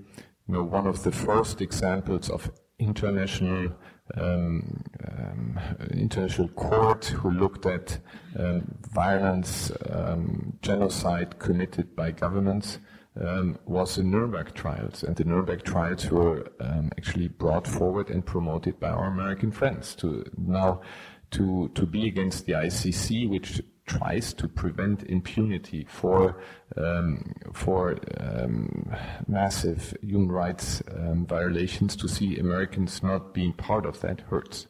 [0.48, 3.70] You know, one of the first examples of international
[4.16, 5.60] um, um,
[5.92, 7.98] international court who looked at
[8.38, 12.78] um, violence, um, genocide committed by governments
[13.20, 18.26] um, was the Nuremberg trials, and the Nuremberg trials were um, actually brought forward and
[18.26, 20.82] promoted by our American friends to now
[21.32, 26.42] to to be against the ICC, which tries to prevent impunity for
[26.76, 28.96] um, for um,
[29.28, 31.96] massive human rights um, violations.
[31.98, 34.68] To see Americans not being part of that hurts.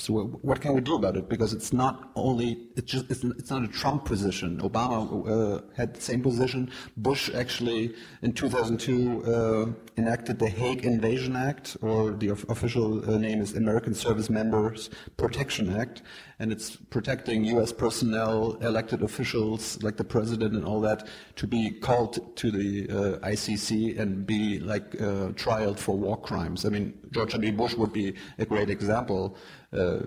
[0.00, 1.28] So what, can we do about it?
[1.28, 4.58] Because it's not only it's just it's, it's not a Trump position.
[4.62, 6.70] Obama uh, had the same position.
[6.96, 9.66] Bush actually in 2002 uh,
[9.98, 14.88] enacted the Hague Invasion Act, or the of- official uh, name is American Service Members
[15.18, 16.00] Protection Act,
[16.38, 17.70] and it's protecting U.S.
[17.70, 23.28] personnel, elected officials like the president and all that, to be called to the uh,
[23.28, 26.64] ICC and be like uh, trialed for war crimes.
[26.64, 27.52] I mean, George W.
[27.52, 29.36] Bush would be a great example.
[29.72, 30.00] Uh,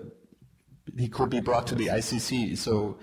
[0.96, 2.56] he could be brought to the ICC.
[2.58, 2.98] So,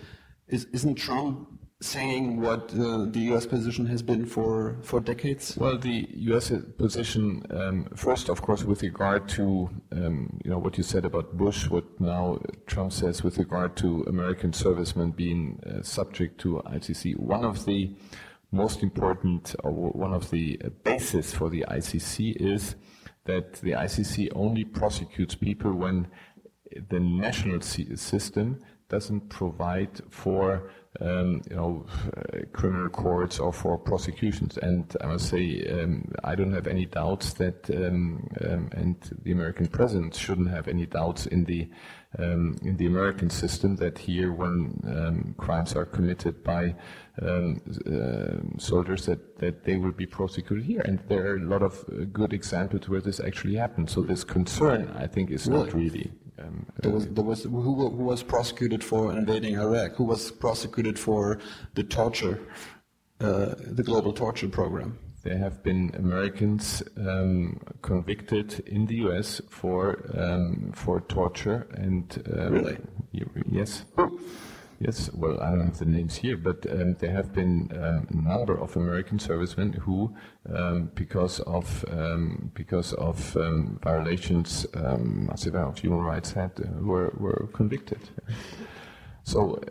[0.47, 1.47] is, isn't Trump
[1.81, 3.45] saying what uh, the U.S.
[3.45, 5.57] position has been for, for decades?
[5.57, 6.51] Well, the U.S.
[6.77, 11.37] position, um, first, of course, with regard to um, you know what you said about
[11.37, 17.17] Bush, what now Trump says with regard to American servicemen being uh, subject to ICC.
[17.17, 17.95] One of the
[18.51, 22.75] most important, or one of the basis for the ICC is
[23.25, 26.07] that the ICC only prosecutes people when
[26.89, 31.85] the national system doesn't provide for um, you know
[32.17, 34.57] uh, criminal courts or for prosecutions.
[34.57, 39.31] And I must say, um, I don't have any doubts that, um, um, and the
[39.31, 41.69] American president shouldn't have any doubts in the
[42.19, 46.75] um, in the American system that here, when um, crimes are committed by
[47.21, 50.81] um, uh, soldiers, that, that they will be prosecuted here.
[50.81, 53.89] And there are a lot of uh, good examples where this actually happened.
[53.89, 56.11] So this concern, I think, is not really.
[56.39, 59.95] Um, There was, there was who, who was prosecuted for invading Iraq?
[59.95, 61.39] Who was prosecuted for
[61.75, 62.39] the torture,
[63.19, 64.97] uh, the global torture program?
[65.23, 69.39] There have been Americans um, convicted in the U.S.
[69.49, 72.05] for um, for torture and
[72.39, 72.77] um, Really?
[73.51, 73.85] yes,
[74.81, 75.09] yes.
[75.13, 78.59] Well, I don't have the names here, but um, there have been um, a number
[78.59, 80.15] of American servicemen who,
[80.53, 87.13] um, because of um, because of um, violations, um, of human rights, had uh, were
[87.17, 87.99] were convicted.
[89.23, 89.61] So.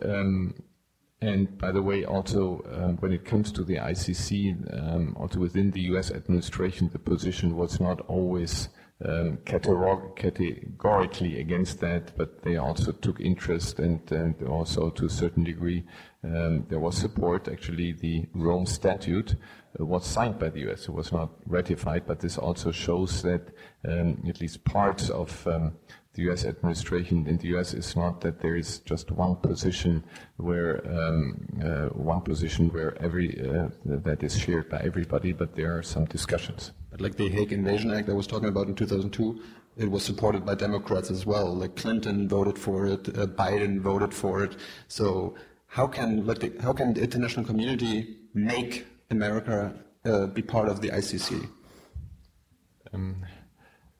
[1.23, 4.33] And by the way, also um, when it comes to the ICC,
[4.73, 6.09] um, also within the U.S.
[6.09, 8.69] administration, the position was not always
[9.05, 15.09] um, categor- categorically against that, but they also took interest and, and also to a
[15.09, 15.83] certain degree
[16.23, 17.47] um, there was support.
[17.47, 19.35] Actually, the Rome Statute
[19.79, 20.83] uh, was signed by the U.S.
[20.83, 23.41] It was not ratified, but this also shows that
[23.87, 25.73] um, at least parts of um,
[26.13, 26.45] the U.S.
[26.45, 27.73] administration in the U.S.
[27.73, 30.03] is not that there is just one position
[30.37, 35.75] where um, uh, one position where every uh, that is shared by everybody, but there
[35.75, 36.71] are some discussions.
[36.91, 39.41] But like the Hague Invasion Act I was talking about in 2002,
[39.77, 41.55] it was supported by Democrats as well.
[41.55, 44.57] Like Clinton voted for it, uh, Biden voted for it.
[44.87, 45.35] So
[45.67, 49.73] how can like the, how can the international community make America
[50.05, 51.47] uh, be part of the ICC?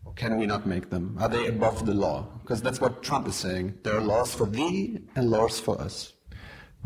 [0.05, 1.15] Or can we not make them?
[1.19, 2.27] Are they above the law?
[2.41, 3.75] Because that's what Trump is saying.
[3.83, 6.13] There are laws for thee and laws for us.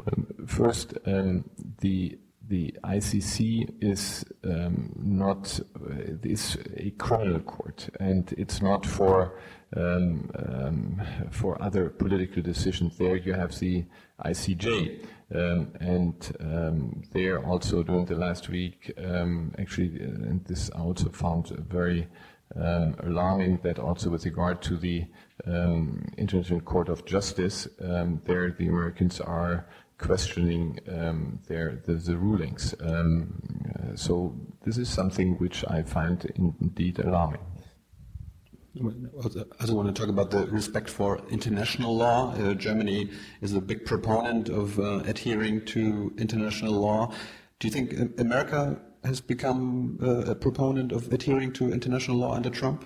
[0.06, 8.34] Um, First, um, the the ICC is um, not uh, is a criminal court, and
[8.38, 9.40] it's not for
[9.76, 12.98] um, um, for other political decisions.
[12.98, 13.86] There you have the
[14.24, 20.70] ICJ, um, and um, there also during the last week, um, actually, uh, and this
[20.76, 22.08] I also found very
[22.56, 25.04] alarming that also with regard to the
[26.18, 29.68] International Court of Justice, there the Americans are
[29.98, 32.76] questioning um, their the, the rulings.
[32.80, 33.42] Um,
[33.74, 37.42] uh, so this is something which I find indeed alarming.
[38.78, 38.82] I
[39.62, 42.34] also want to talk about the respect for international law.
[42.34, 43.10] Uh, Germany
[43.42, 47.14] is a big proponent of uh, adhering to international law.
[47.60, 52.50] Do you think America has become uh, a proponent of adhering to international law under
[52.50, 52.84] Trump?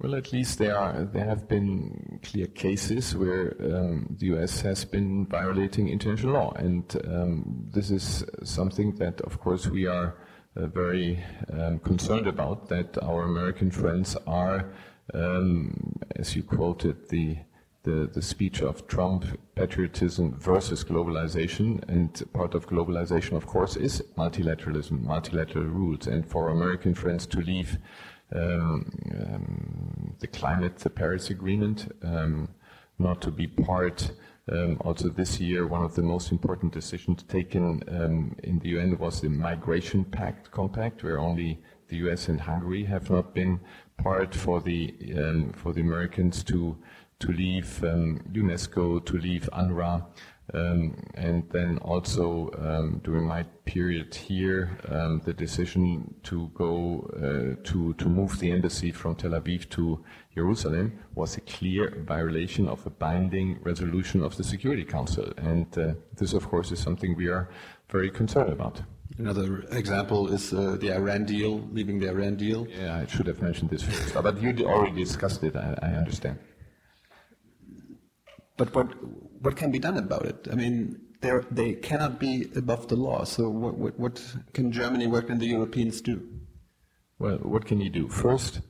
[0.00, 4.62] Well, at least there are there have been clear cases where um, the U.S.
[4.62, 10.16] has been violating international law, and um, this is something that, of course, we are
[10.56, 11.22] uh, very
[11.52, 12.70] um, concerned about.
[12.70, 14.72] That our American friends are,
[15.12, 17.36] um, as you quoted the,
[17.82, 24.02] the the speech of Trump, patriotism versus globalization, and part of globalization, of course, is
[24.16, 27.76] multilateralism, multilateral rules, and for American friends to leave
[28.34, 32.48] um, um, the climate, the Paris Agreement, um,
[32.98, 34.12] not to be part.
[34.80, 37.82] also this year, one of the most important decisions taken
[38.42, 43.10] in the UN was the Migration Pact Compact, where only the US and Hungary have
[43.10, 43.60] not been
[43.96, 44.94] part for the
[45.54, 46.76] for the Americans to
[47.20, 47.80] to leave
[48.32, 50.04] UNESCO, to leave UNRWA,
[50.54, 57.62] um, and then also um, during my period here, um, the decision to go uh,
[57.64, 62.84] to to move the embassy from Tel Aviv to Jerusalem was a clear violation of
[62.86, 67.28] a binding resolution of the Security Council, and uh, this, of course, is something we
[67.28, 67.48] are
[67.88, 68.82] very concerned about.
[69.18, 72.66] Another example is uh, the Iran deal, leaving the Iran deal.
[72.68, 75.56] Yeah, I should have mentioned this first, but you already discussed it.
[75.56, 76.38] I, I understand.
[78.56, 78.88] But what
[79.40, 80.48] what can be done about it?
[80.50, 81.00] I mean,
[81.50, 83.24] they cannot be above the law.
[83.24, 84.24] So what, what, what
[84.54, 86.26] can Germany, what can the Europeans do?
[87.18, 88.08] Well, what can you do?
[88.08, 88.60] First,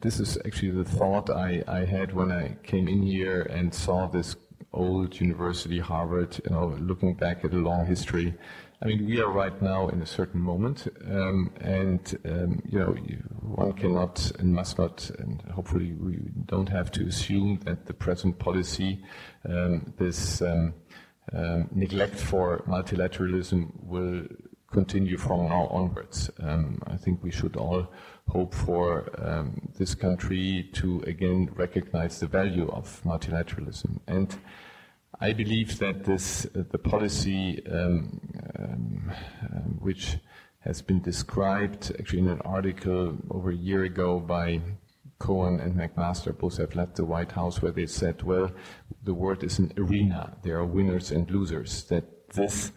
[0.00, 4.06] this is actually the thought I, I had when I came in here and saw
[4.06, 4.36] this
[4.72, 8.34] old university, Harvard, you know, looking back at a long history.
[8.82, 12.96] I mean, we are right now in a certain moment, um, and um, you know,
[13.06, 17.94] you, one cannot and must not, and hopefully we don't have to assume that the
[17.94, 19.00] present policy,
[19.48, 20.74] um, this um,
[21.32, 24.24] um, neglect for multilateralism, will
[24.72, 26.28] continue from now onwards.
[26.40, 27.86] Um, I think we should all
[28.26, 29.08] hope for
[29.78, 34.36] this country to again recognize the value of multilateralism and.
[35.20, 38.20] I believe that this, uh, the policy um,
[38.58, 39.12] um,
[39.52, 40.16] um, which
[40.60, 44.60] has been described actually in an article over a year ago by
[45.18, 48.50] Cohn and McMaster both have left the White House where they said, well,
[49.04, 50.36] the world is an arena.
[50.42, 51.84] There are winners and losers.
[51.84, 52.72] That this,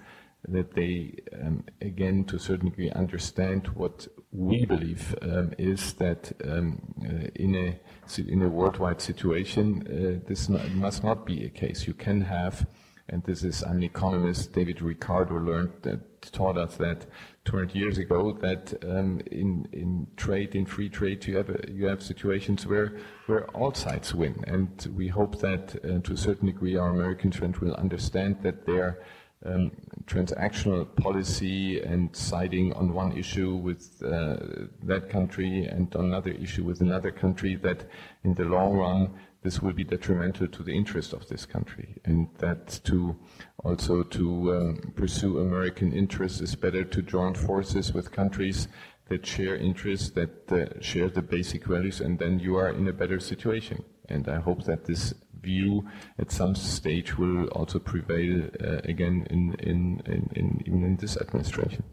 [0.47, 6.31] that they um, again to a certain degree understand what we believe um, is that
[6.43, 7.79] um, uh, in a
[8.19, 11.87] in a worldwide situation, uh, this not, must not be a case.
[11.87, 12.67] You can have,
[13.09, 17.05] and this is an economist, David Ricardo, learned that taught us that
[17.45, 21.85] 200 years ago that um, in in trade, in free trade, you have a, you
[21.85, 26.47] have situations where where all sides win, and we hope that uh, to a certain
[26.47, 28.99] degree our American friends will understand that there
[29.45, 29.71] um,
[30.05, 34.37] transactional policy and siding on one issue with uh,
[34.83, 37.85] that country and on another issue with another country, that
[38.23, 39.13] in the long run
[39.45, 43.15] this will be detrimental to the interest of this country, and that to
[43.63, 48.67] also to um, pursue American interests is better to join forces with countries
[49.07, 52.93] that share interests, that uh, share the basic values, and then you are in a
[52.93, 53.83] better situation.
[54.09, 55.13] And I hope that this
[55.49, 55.87] view
[56.19, 59.41] at some stage will also prevail uh, again in,
[59.71, 61.83] in, in, in, even in this administration.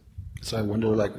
[0.41, 1.13] So I wonder, like,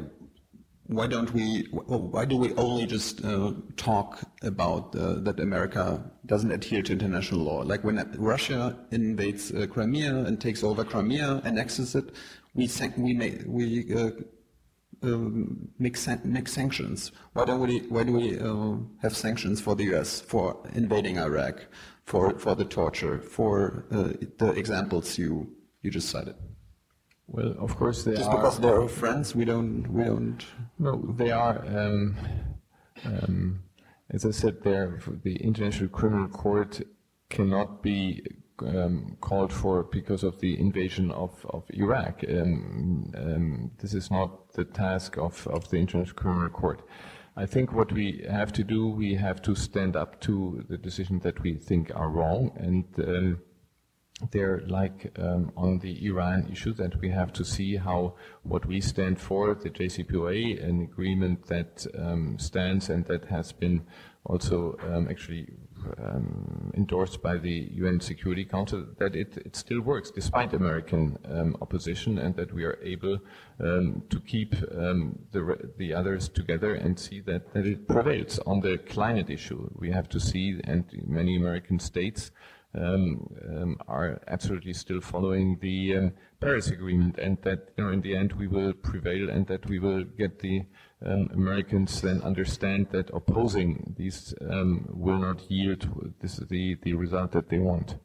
[0.88, 1.63] why don't we?
[1.71, 7.41] Why do we only just uh, talk about uh, that America doesn't adhere to international
[7.41, 7.59] law?
[7.61, 12.11] Like when Russia invades uh, Crimea and takes over Crimea, annexes it,
[12.53, 13.13] we think we
[13.45, 14.11] we uh,
[15.01, 17.11] um, make, san make sanctions.
[17.33, 17.79] Why don't we?
[17.89, 20.21] Why do we uh, have sanctions for the U.S.
[20.21, 21.67] for invading Iraq?
[22.05, 25.49] for, for the torture, for uh, the examples you,
[25.81, 26.35] you just cited?
[27.27, 28.35] Well, of course they just are.
[28.35, 30.45] because they're friends, we don't we don't.
[30.77, 31.65] No, they are.
[31.65, 32.17] Um,
[33.05, 33.63] um,
[34.09, 36.81] as I said, there the International Criminal Court
[37.29, 38.23] cannot be
[38.60, 42.24] um, called for because of the invasion of, of Iraq.
[42.28, 46.82] Um, um, this is not the task of, of the International Criminal Court.
[47.36, 51.24] I think what we have to do, we have to stand up to the decisions
[51.24, 53.39] that we think are wrong, and um,
[54.32, 58.80] they're like um, on the Iran issue that we have to see how what we
[58.82, 63.86] stand for, the JCPOA, an agreement that um, stands and that has been
[64.26, 65.47] also um, actually
[65.97, 71.55] um, endorsed by the UN Security Council, that it, it still works despite American um,
[71.61, 73.19] opposition, and that we are able
[73.59, 78.59] um, to keep um, the the others together and see that, that it prevails on
[78.59, 79.69] the climate issue.
[79.75, 82.31] We have to see, and many American states
[82.75, 88.15] um, um, are absolutely still following the Paris Agreement, and that you know, in the
[88.15, 90.65] end we will prevail, and that we will get the
[91.06, 97.32] um, Americans then understand that opposing these um, will not yield this the, the result
[97.32, 97.97] that they want.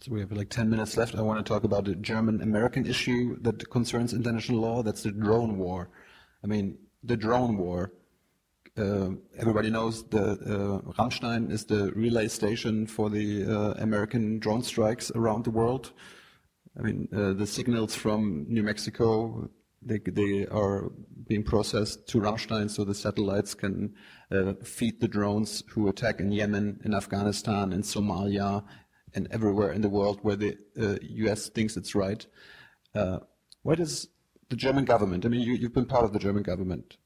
[0.00, 1.14] So we have like 10 minutes left.
[1.14, 4.82] I want to talk about the German-American issue that concerns international law.
[4.82, 5.88] That's the drone war.
[6.42, 7.92] I mean, the drone war.
[8.76, 14.62] Uh, everybody knows the uh, Ramstein is the relay station for the uh, American drone
[14.62, 15.92] strikes around the world.
[16.76, 19.48] I mean, uh, the signals from New Mexico
[19.84, 20.90] they, they are
[21.26, 23.94] being processed to Ramstein so the satellites can
[24.30, 28.64] uh, feed the drones who attack in Yemen, in Afghanistan, in Somalia,
[29.14, 32.26] and everywhere in the world where the uh, US thinks it's right.
[32.94, 33.18] Uh,
[33.62, 34.08] why does
[34.50, 36.96] the German government, I mean, you, have been part of the German government,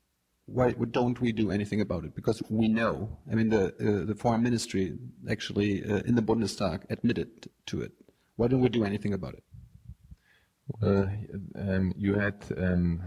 [0.47, 2.15] why don't we do anything about it?
[2.15, 4.97] Because we know, I mean, the, uh, the foreign ministry
[5.31, 7.93] actually uh, in the Bundestag admitted to it.
[8.37, 9.45] Why don't we do anything about it?
[10.81, 11.11] Well,
[11.57, 13.03] um, you had um,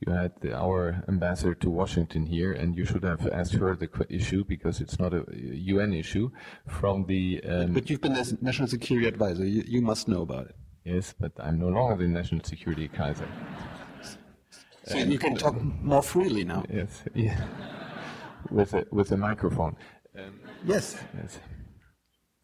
[0.00, 3.88] you had the, our ambassador to Washington here, and you should have asked her the
[4.08, 6.30] issue because it's not a UN issue.
[6.68, 9.44] From the um, but you've been the national security advisor.
[9.44, 10.56] You, you must know about it.
[10.84, 13.28] Yes, but I'm no longer the national security advisor.
[14.84, 16.64] So you can talk more freely now.
[16.68, 17.40] Yes, yeah.
[18.50, 19.76] with a with a microphone.
[20.18, 20.96] Um, yes.
[21.16, 21.38] Yes.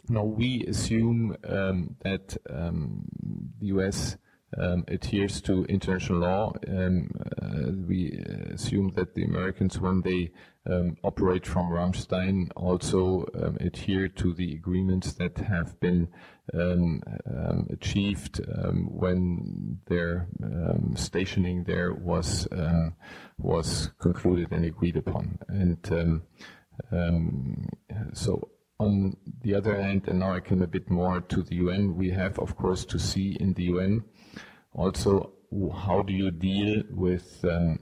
[0.08, 3.04] No, we assume um, that um,
[3.60, 4.16] the U.S
[4.56, 6.52] um, adheres to international law.
[6.66, 7.10] Um,
[7.42, 8.12] uh, we
[8.52, 10.30] assume that the Americans, when they
[10.66, 16.08] um, operate from Ramstein, also um, adhere to the agreements that have been
[16.54, 18.40] um, um, achieved
[18.90, 20.28] when their
[20.94, 22.48] stationing there was
[23.38, 25.38] was concluded and agreed upon.
[25.48, 26.22] And
[28.12, 28.48] so
[28.80, 32.10] on the other hand, and now I come a bit more to the UN, we
[32.10, 34.04] have, of course, to see in the UN
[34.78, 35.32] also,
[35.84, 37.80] how do you deal with um,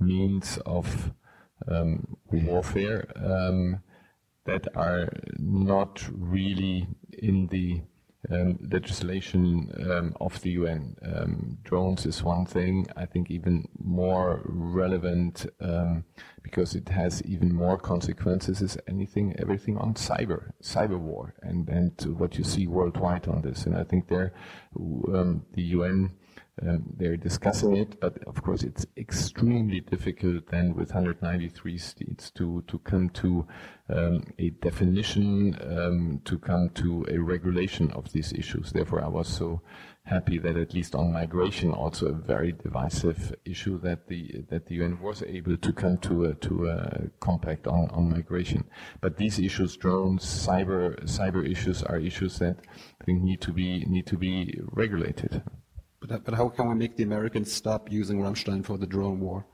[0.00, 1.12] means of
[1.70, 3.80] um, warfare um,
[4.46, 7.82] that are not really in the
[8.30, 10.96] um, legislation um, of the UN.
[11.02, 15.46] Um, drones is one thing, I think even more relevant
[16.42, 22.18] because it has even more consequences is anything, everything on cyber, cyber war and, and
[22.18, 23.66] what you see worldwide on this.
[23.66, 24.32] And I think there,
[24.74, 26.12] the UN
[26.62, 32.62] um, they're discussing it, but of course it's extremely difficult then with 193 states to,
[32.66, 33.46] to come to
[33.88, 38.72] um, a definition, um, to come to a regulation of these issues.
[38.72, 39.62] Therefore, I was so
[40.08, 44.76] happy that at least on migration, also a very divisive issue, that the that the
[44.76, 48.64] UN was able to come to a, to a compact on, on migration.
[49.00, 52.56] But these issues, drones, cyber cyber issues, are issues that
[53.00, 55.42] I think need to be need to be regulated.
[56.00, 59.46] But, but how can we make the Americans stop using Ramstein for the drone war?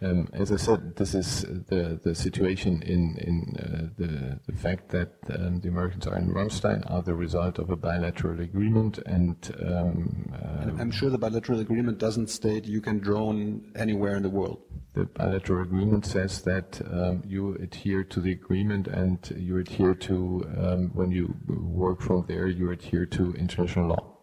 [0.00, 4.90] Um, as I said, this is the the situation in in uh, the the fact
[4.90, 9.36] that um, the Americans are in Ramstein are the result of a bilateral agreement, and,
[9.60, 14.30] um, uh, I'm sure the bilateral agreement doesn't state you can drone anywhere in the
[14.30, 14.62] world.
[14.94, 20.48] The bilateral agreement says that um, you adhere to the agreement, and you adhere to
[20.58, 24.17] um, when you work from there, you adhere to international law.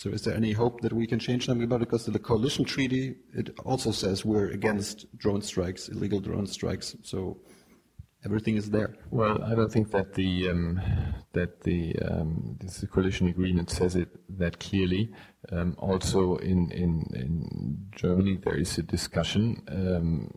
[0.00, 1.90] So is there any hope that we can change something about it?
[1.90, 6.96] Because the coalition treaty, it also says we're against drone strikes, illegal drone strikes.
[7.02, 7.36] So
[8.24, 8.96] everything is there.
[9.10, 10.80] Well, I don't think that the um,
[11.34, 15.12] that the um, this coalition agreement says it that clearly.
[15.52, 20.30] Um, also, in, in in Germany, there is a discussion um,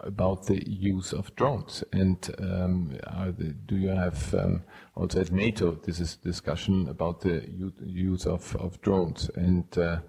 [0.00, 1.84] about the use of drones?
[1.92, 2.96] And um,
[3.38, 4.62] the, do you have um,
[4.96, 7.48] also at NATO this is discussion about the
[7.84, 9.30] use of, of drones?
[9.36, 10.00] And uh,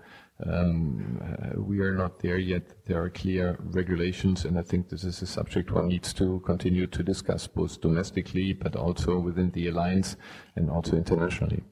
[0.45, 2.85] um, uh, we are not there yet.
[2.85, 6.87] There are clear regulations, and I think this is a subject one needs to continue
[6.87, 10.15] to discuss both domestically, but also within the alliance
[10.55, 11.63] and also internationally.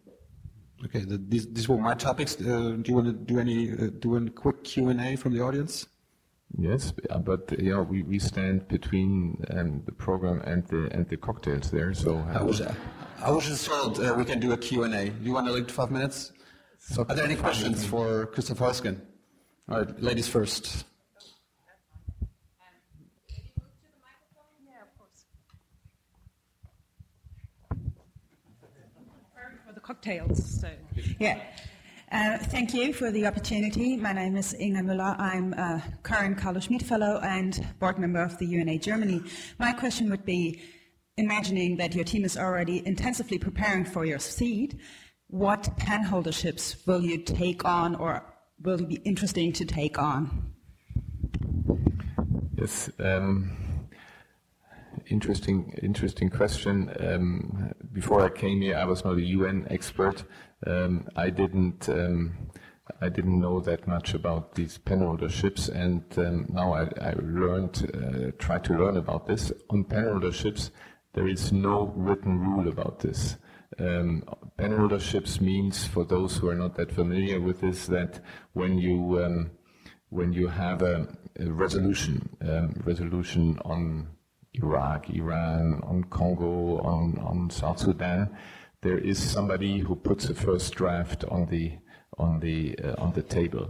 [0.83, 2.35] Okay, the, these, these were my topics.
[2.35, 5.33] Uh, do you want to do any uh, do a quick Q and A from
[5.33, 5.87] the audience?
[6.57, 10.87] Yes, uh, but yeah, you know, we, we stand between um, the program and the
[10.91, 11.93] and the cocktails there.
[11.93, 12.73] So uh, I was uh,
[13.21, 15.09] I was just told uh, we can do a Q and A.
[15.09, 16.31] Do you want to leave five minutes?
[16.79, 19.01] So Are there any questions for Christoph Heusgen?
[19.69, 20.85] All right, ladies first.
[29.85, 30.61] cocktails.
[30.61, 30.69] So,
[31.19, 31.39] yeah.
[32.11, 33.97] Uh, thank you for the opportunity.
[33.97, 35.19] My name is Inga Müller.
[35.19, 39.23] I'm a current Carlo Schmid Fellow and board member of the UNA Germany.
[39.57, 40.61] My question would be,
[41.17, 44.75] imagining that your team is already intensively preparing for your seat,
[45.27, 48.23] what pen holderships will you take on or
[48.61, 50.53] will be interesting to take on?
[52.55, 52.91] Yes.
[52.99, 53.57] Um,
[55.07, 56.93] interesting, interesting question.
[56.99, 60.23] Um, before I came here, I was not a UN expert.
[60.65, 61.89] Um, I didn't.
[61.89, 62.49] Um,
[63.01, 67.91] I didn't know that much about these penholder ships, and um, now I, I learned,
[67.93, 69.51] uh, tried to learn about this.
[69.71, 70.69] On penholder ships,
[71.13, 73.37] there is no written rule about this.
[73.79, 74.23] Um,
[74.99, 78.19] ships means, for those who are not that familiar with this, that
[78.53, 79.51] when you um,
[80.09, 81.07] when you have a,
[81.39, 84.07] a resolution, um, resolution on
[84.53, 88.35] Iraq, Iran, on Congo, on, on South Sudan,
[88.81, 91.77] there is somebody who puts a first draft on the
[92.17, 93.69] on the uh, on the table.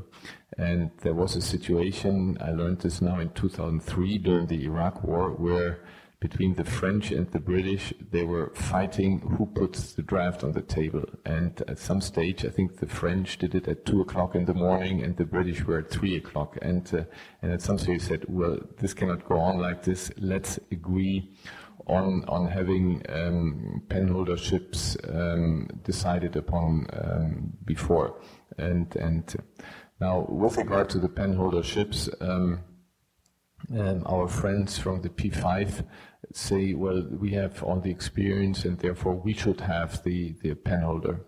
[0.58, 5.32] And there was a situation I learned this now in 2003 during the Iraq War
[5.32, 5.80] where
[6.20, 10.62] between the French and the British, they were fighting who puts the draft on the
[10.62, 11.06] table.
[11.26, 14.54] And at some stage, I think the French did it at two o'clock in the
[14.54, 16.58] morning, and the British were at three o'clock.
[16.62, 17.04] And uh,
[17.42, 20.12] and at some stage, said, "Well, this cannot go on like this.
[20.18, 21.32] Let's agree."
[21.88, 28.20] On, on having um, penholderships um, decided upon um, before,
[28.58, 29.36] and and
[30.02, 32.64] now with regard to the penholderships, um,
[33.74, 35.86] um, our friends from the P5
[36.34, 40.82] say, well, we have all the experience and therefore we should have the, the pen
[40.82, 41.22] holder.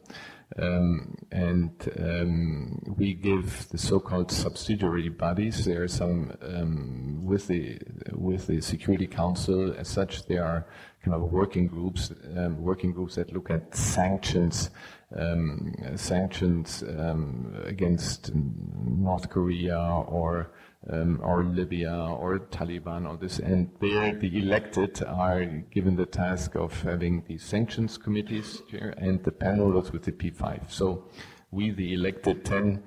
[0.60, 5.66] Um, and um, we give the so-called subsidiary bodies.
[5.66, 7.80] There are some um, with the
[8.12, 9.74] with the Security Council.
[9.78, 10.66] As such, there are
[11.04, 14.72] kind of working groups, um, working groups that look at sanctions,
[15.16, 20.52] um, sanctions um, against North Korea or
[20.90, 26.56] um, or Libya or Taliban or this, and there the elected are given the task
[26.56, 30.72] of having the sanctions committees here and the panels with the P5.
[30.72, 31.06] So
[31.52, 32.84] we, the elected 10,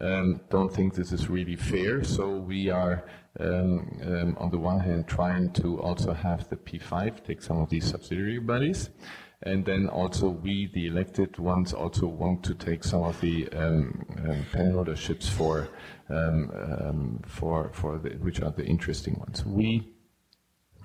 [0.00, 2.02] um, don't think this is really fair.
[2.02, 3.04] So we are,
[3.38, 7.70] um, um, on the one hand, trying to also have the P5 take some of
[7.70, 8.90] these subsidiary bodies.
[9.42, 14.06] And then also we, the elected ones, also want to take some of the um,
[14.24, 15.68] um, holderships for
[17.26, 19.44] for for the, which are the interesting ones.
[19.44, 19.88] We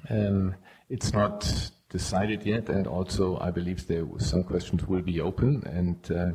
[0.09, 0.55] um,
[0.89, 6.11] it's not decided yet, and also I believe there some questions will be open, and
[6.11, 6.31] uh,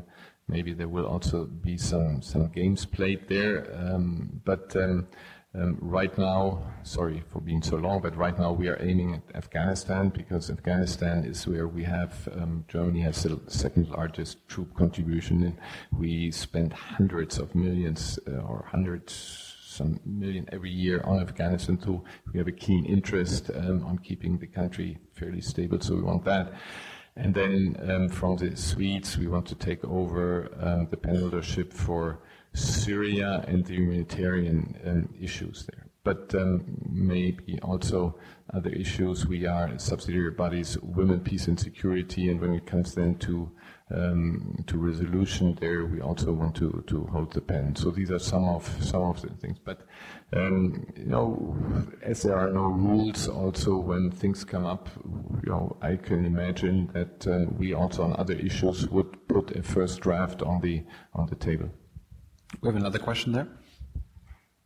[0.49, 3.67] maybe there will also be some some games played there.
[3.75, 5.09] Um, but um,
[5.55, 9.37] um, right now, sorry for being so long, but right now we are aiming at
[9.37, 15.45] Afghanistan because Afghanistan is where we have, um, Germany has the second largest troop contribution
[15.45, 15.57] and
[15.97, 21.81] we spend hundreds of millions uh, or hundreds, some million every year on Afghanistan.
[21.81, 22.03] So
[22.33, 26.25] we have a keen interest um, on keeping the country fairly stable, so we want
[26.25, 26.53] that.
[27.17, 32.19] And then um, from the Swedes, we want to take over uh, the penholdership for
[32.55, 35.87] Syria and the humanitarian um, issues there.
[36.05, 38.19] But um, maybe also
[38.53, 39.27] other issues.
[39.27, 43.51] We are subsidiary bodies, women, peace and security, and when it comes then to
[43.91, 47.77] um, to resolution, there we also want to, to hold the pen.
[47.77, 49.59] So these are some of some of the things.
[49.59, 49.81] But
[50.33, 51.57] um, you know,
[52.03, 54.89] as there are no rules, also when things come up,
[55.43, 59.63] you know, I can imagine that uh, we also on other issues would put a
[59.63, 60.85] first draft on the
[61.15, 61.71] on the table.
[62.61, 63.49] We have another question there.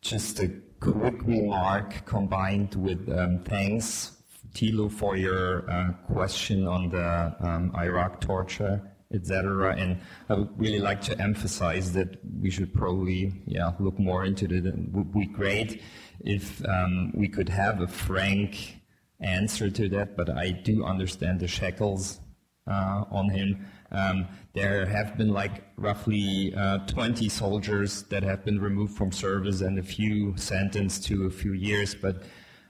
[0.01, 0.49] Just a
[0.81, 4.13] quick remark combined with um, thanks,
[4.55, 8.81] Tilo, for your uh, question on the um, Iraq torture,
[9.13, 9.75] etc.
[9.77, 14.45] And I would really like to emphasize that we should probably, yeah, look more into
[14.45, 14.67] it.
[14.67, 15.83] It would be great
[16.21, 18.81] if um, we could have a frank
[19.21, 20.17] answer to that.
[20.17, 22.21] But I do understand the shackles
[22.69, 23.67] uh, on him.
[23.91, 24.29] Um,
[24.59, 29.79] there have been like roughly uh, 20 soldiers that have been removed from service and
[29.79, 32.23] a few sentenced to a few years, but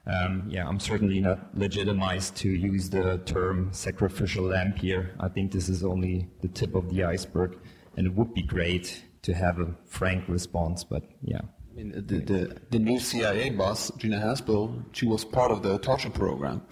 [0.06, 5.14] um, yeah, I'm certainly not legitimized to use the term sacrificial lamb here.
[5.20, 7.58] I think this is only the tip of the iceberg,
[7.96, 11.40] and it would be great to have a frank response, but yeah.
[11.70, 15.78] I mean, the, the, the new CIA boss, Gina Haspel, she was part of the
[15.78, 16.62] torture program.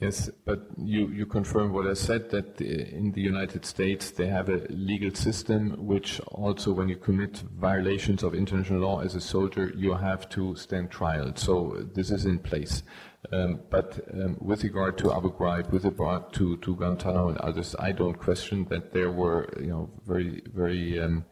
[0.00, 4.48] Yes, but you, you confirm what I said that in the United States they have
[4.48, 9.72] a legal system which also, when you commit violations of international law as a soldier,
[9.76, 11.32] you have to stand trial.
[11.34, 12.84] So this is in place.
[13.32, 17.74] Um, but um, with regard to Abu Ghraib, with regard to, to Guantanamo and others,
[17.80, 21.24] I don't question that there were, you know, very, very um,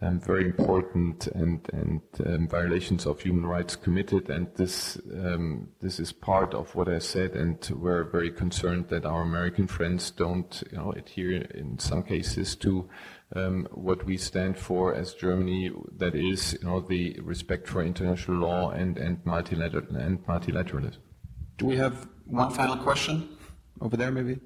[0.00, 4.28] um very important and, and um, violations of human rights committed.
[4.28, 7.34] And this um, this is part of what I said.
[7.34, 12.56] And we're very concerned that our American friends don't, you know, adhere in some cases
[12.56, 12.88] to
[13.34, 15.70] um, what we stand for as Germany.
[15.96, 20.98] That is, you know, the respect for international law and and multilateral and multilateralism.
[21.58, 23.28] Do we have one final question
[23.80, 24.40] over there, maybe?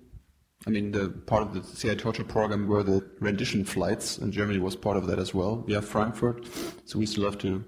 [0.66, 4.58] I mean, the part of the CIA torture program were the rendition flights, and Germany
[4.58, 6.46] was part of that as well We have Frankfurt.
[6.84, 7.64] So we still have to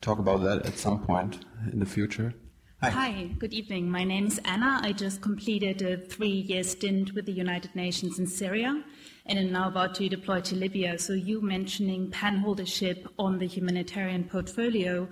[0.00, 2.34] talk about that at some point in the future.
[2.82, 2.90] Hi.
[2.90, 3.90] Hi, good evening.
[3.90, 4.80] My name is Anna.
[4.82, 8.82] I just completed a three year stint with the United Nations in Syria
[9.26, 10.98] and am now about to deploy to Libya.
[10.98, 15.08] So, you mentioning penholdership on the humanitarian portfolio,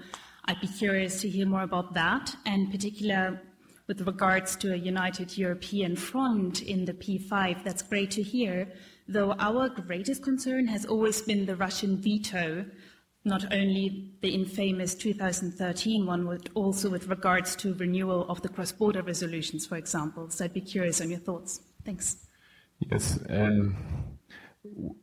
[0.46, 3.40] I'd be curious to hear more about that, and particular
[3.90, 7.64] with regards to a united European front in the P5.
[7.64, 8.68] That's great to hear,
[9.08, 12.66] though our greatest concern has always been the Russian veto,
[13.24, 19.02] not only the infamous 2013 one, but also with regards to renewal of the cross-border
[19.02, 20.30] resolutions, for example.
[20.30, 21.60] So I'd be curious on your thoughts.
[21.84, 22.28] Thanks.
[22.78, 23.18] Yes.
[23.28, 23.76] Um,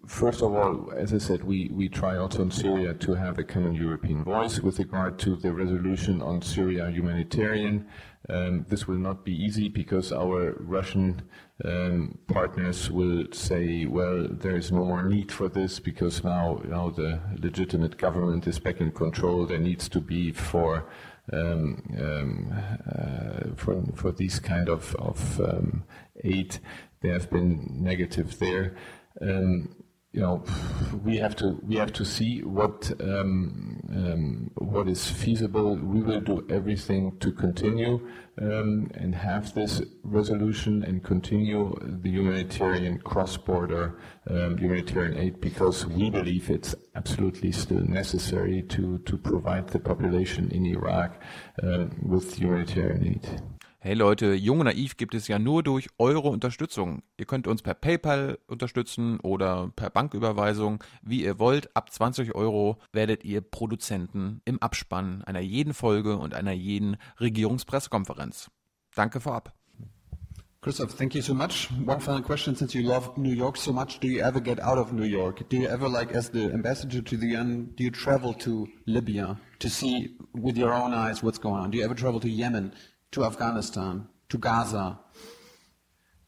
[0.06, 3.44] First of all, as I said, we, we try also in Syria to have a
[3.44, 7.88] common European voice with regard to the resolution on Syria humanitarian.
[8.30, 11.24] Um, this will not be easy because our Russian
[11.66, 16.70] um, partners will say, well, there is no more need for this because now you
[16.70, 19.48] know, the legitimate government is back in control.
[19.48, 20.88] There needs to be for
[21.34, 22.54] um, um,
[22.88, 25.84] uh, for, for these kind of, of um,
[26.24, 26.60] aid.
[27.02, 28.76] There have been negative there.
[29.22, 29.70] Um,
[30.14, 30.44] you know,
[31.04, 35.76] we have to we have to see what um, um, what is feasible.
[35.76, 38.08] We will do everything to continue
[38.42, 44.00] um, and have this resolution and continue the humanitarian cross-border
[44.30, 50.50] um, humanitarian aid because we believe it's absolutely still necessary to to provide the population
[50.52, 51.22] in Iraq
[51.62, 53.57] um, with humanitarian aid.
[53.88, 57.04] Hey Leute, Jung und Naiv gibt es ja nur durch eure Unterstützung.
[57.16, 61.74] Ihr könnt uns per PayPal unterstützen oder per Banküberweisung, wie ihr wollt.
[61.74, 68.52] Ab 20 Euro werdet ihr Produzenten im Abspann einer jeden Folge und einer jeden Regierungspressekonferenz.
[68.94, 69.54] Danke vorab.
[70.60, 71.70] Christoph, thank you so much.
[71.86, 74.78] One final question, since you love New York so much, do you ever get out
[74.78, 75.48] of New York?
[75.48, 79.40] Do you ever, like, as the ambassador to the UN, do you travel to Libya
[79.60, 81.72] to see with your own eyes what's going on?
[81.72, 82.74] Do you ever travel to Yemen?
[83.12, 85.00] To Afghanistan, to Gaza?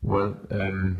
[0.01, 0.97] Well, um,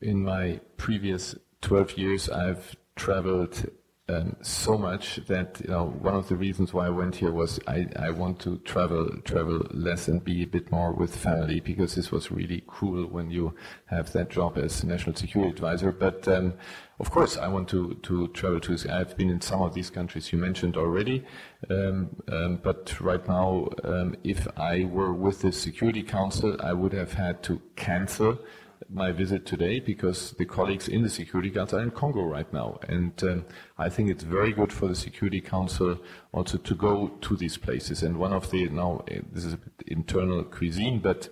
[0.00, 3.70] in my previous 12 years, I've traveled
[4.08, 7.58] um, so much that you know one of the reasons why I went here was
[7.66, 11.96] I, I want to travel travel less and be a bit more with family because
[11.96, 13.54] this was really cool when you
[13.86, 15.90] have that job as national security advisor.
[15.90, 16.54] But um,
[17.00, 18.76] of course, I want to to travel to.
[18.92, 21.24] I've been in some of these countries you mentioned already,
[21.68, 26.92] um, um but right now, um, if I were with the Security Council, I would
[26.92, 28.38] have had to cancel
[28.88, 32.78] my visit today because the colleagues in the Security Council are in Congo right now.
[32.88, 33.44] And um,
[33.78, 35.98] I think it's very good for the Security Council
[36.32, 38.02] also to go to these places.
[38.02, 39.56] And one of the, now, eh, this is
[39.86, 41.28] internal cuisine, but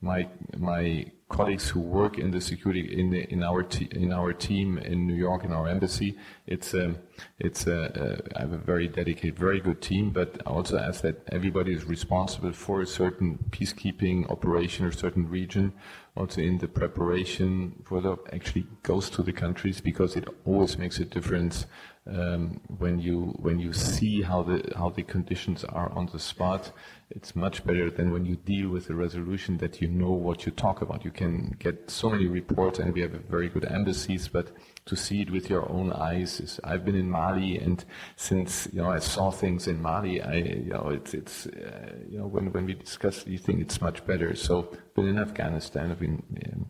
[0.00, 4.32] my, my colleagues who work in the security in, the, in our te- in our
[4.32, 6.16] team in New York in our embassy.
[6.46, 6.98] It's um,
[7.38, 11.22] it's a, a, I have a very dedicated, very good team, but also as that
[11.30, 15.72] everybody is responsible for a certain peacekeeping operation or certain region.
[16.16, 20.98] Also in the preparation for the actually goes to the countries because it always makes
[20.98, 21.66] a difference
[22.08, 26.72] um, when you when you see how the how the conditions are on the spot
[27.10, 30.52] it's much better than when you deal with a resolution that you know what you
[30.52, 31.06] talk about.
[31.06, 34.48] You can get so many reports, and we have very good embassies, but
[34.84, 36.60] to see it with your own eyes is.
[36.64, 37.82] I've been in Mali, and
[38.16, 42.18] since you know I saw things in Mali, I you know it's it's uh, you
[42.18, 44.34] know when when we discuss these things, it's much better.
[44.34, 46.22] So been in Afghanistan, I've been.
[46.52, 46.66] Um,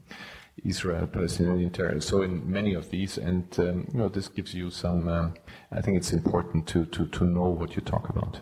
[0.65, 2.01] Israel, Palestinian terror.
[2.01, 5.09] So in many of these, and um, you know, this gives you some.
[5.09, 5.31] Uh,
[5.73, 8.41] I think it's important to, to to know what you talk about.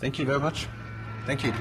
[0.00, 0.68] Thank you very much.
[1.26, 1.52] Thank you.